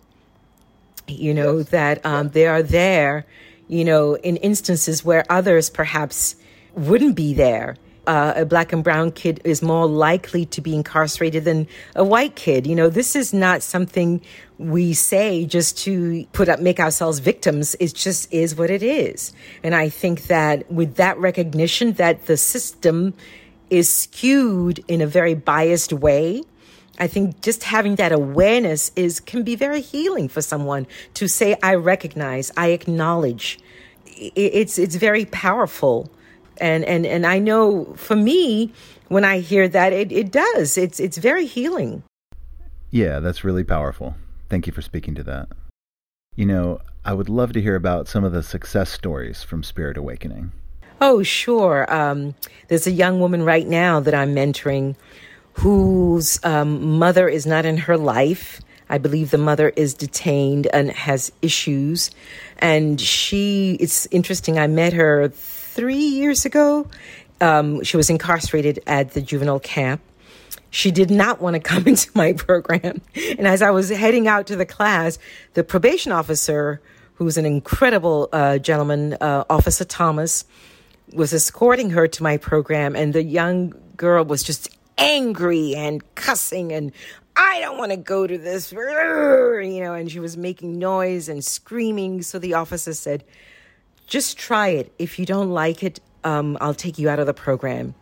[1.08, 3.26] You know, that um, they are there,
[3.72, 6.36] you know, in instances where others perhaps
[6.76, 7.78] wouldn't be there.
[8.06, 12.36] Uh, a black and brown kid is more likely to be incarcerated than a white
[12.36, 12.68] kid.
[12.68, 14.20] You know, this is not something
[14.58, 17.76] we say just to put up, make ourselves victims.
[17.80, 19.32] It just is what it is.
[19.64, 23.14] And I think that with that recognition that the system
[23.70, 26.44] is skewed in a very biased way,
[27.02, 30.86] I think just having that awareness is can be very healing for someone
[31.16, 33.60] to say, I recognize, I acknowledge.
[34.06, 36.12] It's it's very powerful.
[36.58, 38.72] And and and I know for me,
[39.08, 40.78] when I hear that, it, it does.
[40.78, 42.04] It's it's very healing.
[42.92, 44.14] Yeah, that's really powerful.
[44.48, 45.50] Thank you for speaking to that.
[46.36, 49.98] You know, I would love to hear about some of the success stories from Spirit
[49.98, 50.52] Awakening.
[51.00, 51.92] Oh, sure.
[51.92, 52.36] Um,
[52.68, 54.96] there's a young woman right now that I'm mentoring
[55.54, 58.62] whose um, mother is not in her life.
[58.90, 62.12] I believe the mother is detained and has issues.
[62.60, 66.88] And she, it's interesting, I met her three years ago.
[67.40, 70.02] Um, she was incarcerated at the juvenile camp.
[70.70, 73.02] She did not want to come into my program.
[73.38, 75.18] And as I was heading out to the class,
[75.54, 76.82] the probation officer,
[77.16, 80.44] who's an incredible uh, gentleman, uh, Officer Thomas,
[81.14, 82.96] was escorting her to my program.
[82.96, 84.70] And the young girl was just
[85.02, 86.92] angry and cussing and
[87.36, 91.44] I don't want to go to this, you know, and she was making noise and
[91.44, 92.22] screaming.
[92.22, 93.24] So the officer said,
[94.06, 94.92] just try it.
[95.00, 97.96] If you don't like it, um, I'll take you out of the program.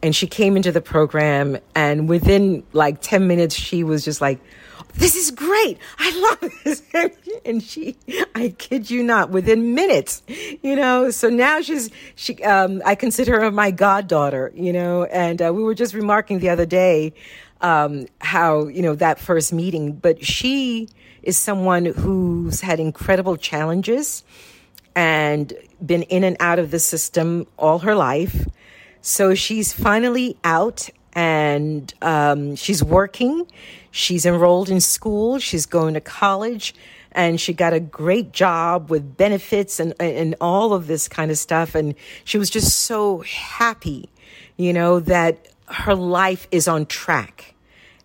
[0.00, 4.38] And she came into the program, and within like 10 minutes, she was just like,
[4.94, 5.78] this is great.
[5.98, 6.82] I love this.
[7.44, 7.96] and she,
[8.34, 10.22] I kid you not, within minutes,
[10.62, 15.40] you know, so now she's, she, um, I consider her my goddaughter, you know, and
[15.40, 17.14] uh, we were just remarking the other day,
[17.60, 20.88] um, how, you know, that first meeting, but she
[21.22, 24.24] is someone who's had incredible challenges
[24.94, 25.52] and
[25.84, 28.48] been in and out of the system all her life.
[29.00, 33.46] So she's finally out and um, she's working.
[33.90, 35.38] She's enrolled in school.
[35.38, 36.74] She's going to college,
[37.12, 41.38] and she got a great job with benefits and and all of this kind of
[41.38, 41.74] stuff.
[41.74, 41.94] And
[42.24, 44.10] she was just so happy,
[44.56, 47.54] you know, that her life is on track,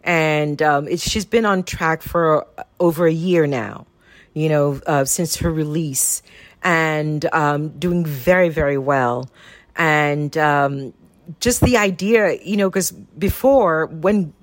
[0.04, 2.48] and um, she's been on track for
[2.80, 3.86] over a year now,
[4.34, 6.24] you know, uh, since her release,
[6.64, 9.30] and um, doing very very well,
[9.76, 10.94] and um,
[11.40, 14.34] just the idea, you know, because before when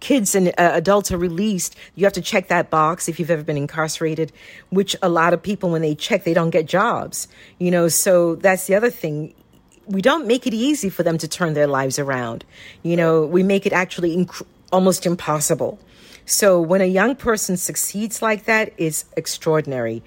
[0.00, 3.42] kids and uh, adults are released, you have to check that box if you've ever
[3.42, 4.32] been incarcerated,
[4.70, 7.28] which a lot of people, when they check, they don't get jobs,
[7.58, 9.34] you know, so that's the other thing.
[9.86, 12.44] We don't make it easy for them to turn their lives around.
[12.82, 15.78] You know, we make it actually inc- almost impossible.
[16.26, 20.02] So when a young person succeeds like that, it's extraordinary.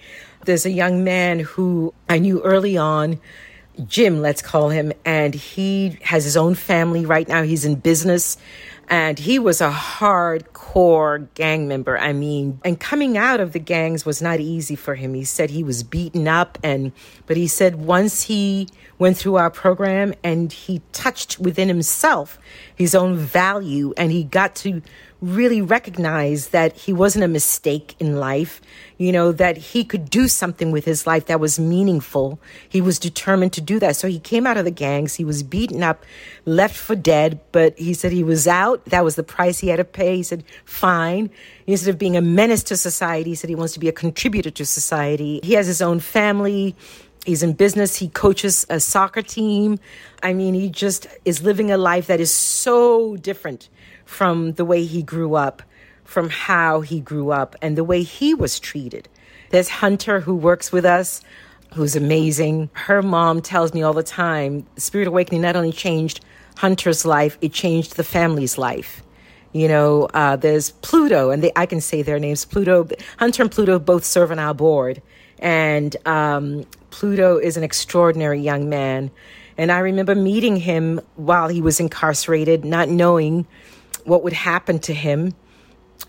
[0.45, 3.19] There's a young man who I knew early on
[3.87, 7.43] Jim, let's call him, and he has his own family right now.
[7.43, 8.37] He's in business
[8.89, 11.97] and he was a hardcore gang member.
[11.97, 15.13] I mean, and coming out of the gangs was not easy for him.
[15.13, 16.91] He said he was beaten up and
[17.25, 18.67] but he said once he
[19.03, 22.39] went through our program and he touched within himself
[22.73, 24.81] his own value and he got to
[25.23, 28.61] really recognize that he wasn't a mistake in life,
[28.97, 32.39] you know, that he could do something with his life that was meaningful.
[32.67, 33.95] He was determined to do that.
[33.95, 35.15] So he came out of the gangs.
[35.15, 36.05] He was beaten up,
[36.45, 38.83] left for dead, but he said he was out.
[38.85, 40.17] That was the price he had to pay.
[40.17, 41.29] He said, fine.
[41.67, 44.51] Instead of being a menace to society, he said he wants to be a contributor
[44.51, 45.39] to society.
[45.41, 46.75] He has his own family.
[47.25, 47.95] He's in business.
[47.95, 49.79] He coaches a soccer team.
[50.21, 53.69] I mean, he just is living a life that is so different
[54.05, 55.61] from the way he grew up,
[56.03, 59.07] from how he grew up, and the way he was treated.
[59.51, 61.21] There's Hunter who works with us,
[61.73, 62.69] who's amazing.
[62.73, 66.23] Her mom tells me all the time Spirit Awakening not only changed
[66.57, 69.01] Hunter's life, it changed the family's life.
[69.53, 72.43] You know, uh, there's Pluto, and they, I can say their names.
[72.45, 75.01] Pluto, Hunter and Pluto both serve on our board.
[75.39, 79.11] And um, Pluto is an extraordinary young man.
[79.57, 83.45] And I remember meeting him while he was incarcerated, not knowing
[84.03, 85.33] what would happen to him.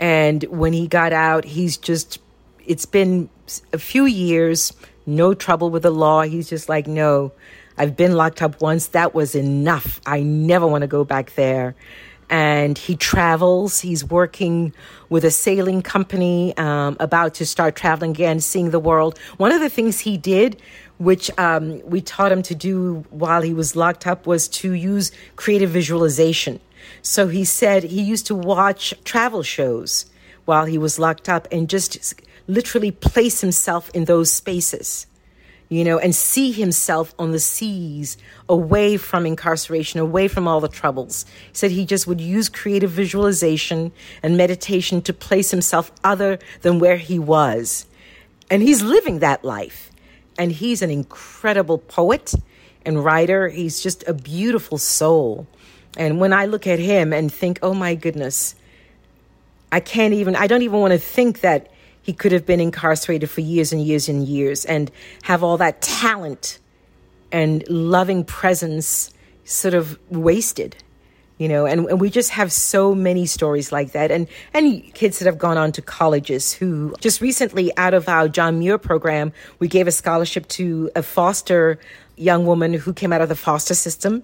[0.00, 2.18] And when he got out, he's just,
[2.64, 3.28] it's been
[3.72, 4.72] a few years,
[5.06, 6.22] no trouble with the law.
[6.22, 7.32] He's just like, no,
[7.76, 8.88] I've been locked up once.
[8.88, 10.00] That was enough.
[10.06, 11.74] I never want to go back there.
[12.34, 13.80] And he travels.
[13.80, 14.72] He's working
[15.08, 19.20] with a sailing company, um, about to start traveling again, seeing the world.
[19.36, 20.60] One of the things he did,
[20.98, 25.12] which um, we taught him to do while he was locked up, was to use
[25.36, 26.58] creative visualization.
[27.02, 30.06] So he said he used to watch travel shows
[30.44, 35.06] while he was locked up and just literally place himself in those spaces
[35.68, 38.16] you know, and see himself on the seas
[38.48, 41.24] away from incarceration, away from all the troubles.
[41.48, 43.92] He said he just would use creative visualization
[44.22, 47.86] and meditation to place himself other than where he was.
[48.50, 49.90] And he's living that life.
[50.38, 52.34] And he's an incredible poet
[52.84, 53.48] and writer.
[53.48, 55.46] He's just a beautiful soul.
[55.96, 58.54] And when I look at him and think, oh my goodness,
[59.72, 61.70] I can't even, I don't even want to think that
[62.04, 64.92] he could have been incarcerated for years and years and years and
[65.22, 66.60] have all that talent
[67.32, 69.12] and loving presence
[69.44, 70.76] sort of wasted
[71.38, 71.66] you know?
[71.66, 74.10] And, and we just have so many stories like that.
[74.10, 78.28] And and kids that have gone on to colleges who just recently out of our
[78.28, 81.78] john muir program we gave a scholarship to a foster
[82.16, 84.22] young woman who came out of the foster system.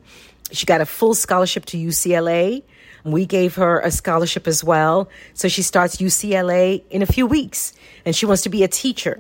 [0.53, 2.63] She got a full scholarship to ucla
[3.05, 5.09] we gave her a scholarship as well.
[5.35, 7.73] So she starts UCLA in a few weeks
[8.05, 9.19] and she wants to be a teacher.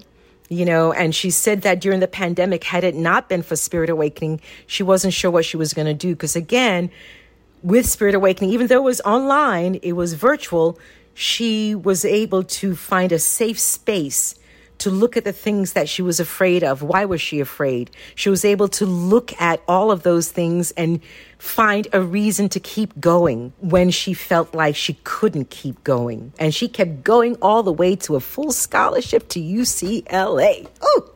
[0.48, 3.88] You know, and she said that during the pandemic, had it not been for Spirit
[3.88, 6.14] Awakening, she wasn't sure what she was going to do.
[6.14, 6.90] Because again,
[7.62, 10.76] with Spirit Awakening, even though it was online, it was virtual,
[11.14, 14.34] she was able to find a safe space
[14.80, 16.82] to look at the things that she was afraid of.
[16.82, 17.90] Why was she afraid?
[18.14, 21.00] She was able to look at all of those things and
[21.38, 26.32] find a reason to keep going when she felt like she couldn't keep going.
[26.38, 30.68] And she kept going all the way to a full scholarship to UCLA.
[30.82, 31.10] Oh!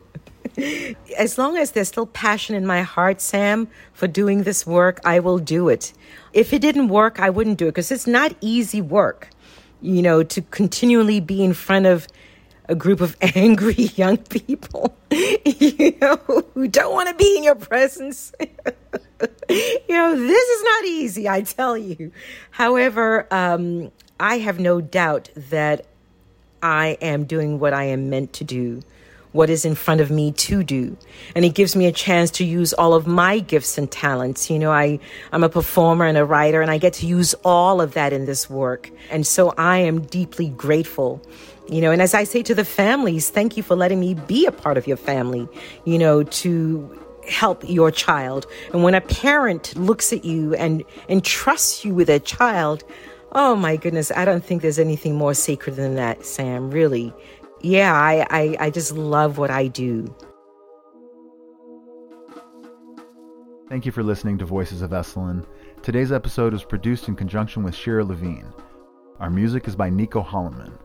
[1.17, 5.19] as long as there's still passion in my heart, Sam, for doing this work, I
[5.19, 5.93] will do it.
[6.33, 9.29] If it didn't work, I wouldn't do it because it's not easy work,
[9.81, 12.07] you know, to continually be in front of
[12.67, 16.17] a group of angry young people, you know,
[16.53, 18.33] who don't want to be in your presence.
[19.49, 22.11] you know, this is not easy, I tell you.
[22.51, 25.85] However, um, I have no doubt that
[26.61, 28.81] I am doing what I am meant to do,
[29.33, 30.97] what is in front of me to do.
[31.35, 34.49] And it gives me a chance to use all of my gifts and talents.
[34.49, 34.99] You know, I,
[35.31, 38.25] I'm a performer and a writer, and I get to use all of that in
[38.25, 38.89] this work.
[39.11, 41.21] And so I am deeply grateful
[41.67, 44.45] you know, and as I say to the families, thank you for letting me be
[44.45, 45.47] a part of your family,
[45.85, 48.45] you know, to help your child.
[48.71, 52.83] And when a parent looks at you and entrusts you with a child,
[53.31, 57.13] oh my goodness, I don't think there's anything more sacred than that, Sam, really.
[57.61, 60.13] Yeah, I, I, I just love what I do.
[63.69, 65.43] Thank you for listening to Voices of Esalen.
[65.81, 68.53] Today's episode was produced in conjunction with Shira Levine.
[69.19, 70.77] Our music is by Nico Holloman.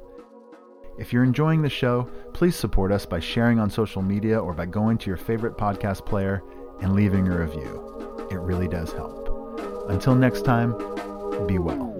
[1.00, 2.02] If you're enjoying the show,
[2.34, 6.04] please support us by sharing on social media or by going to your favorite podcast
[6.04, 6.42] player
[6.82, 8.28] and leaving a review.
[8.30, 9.88] It really does help.
[9.88, 10.72] Until next time,
[11.46, 11.96] be well.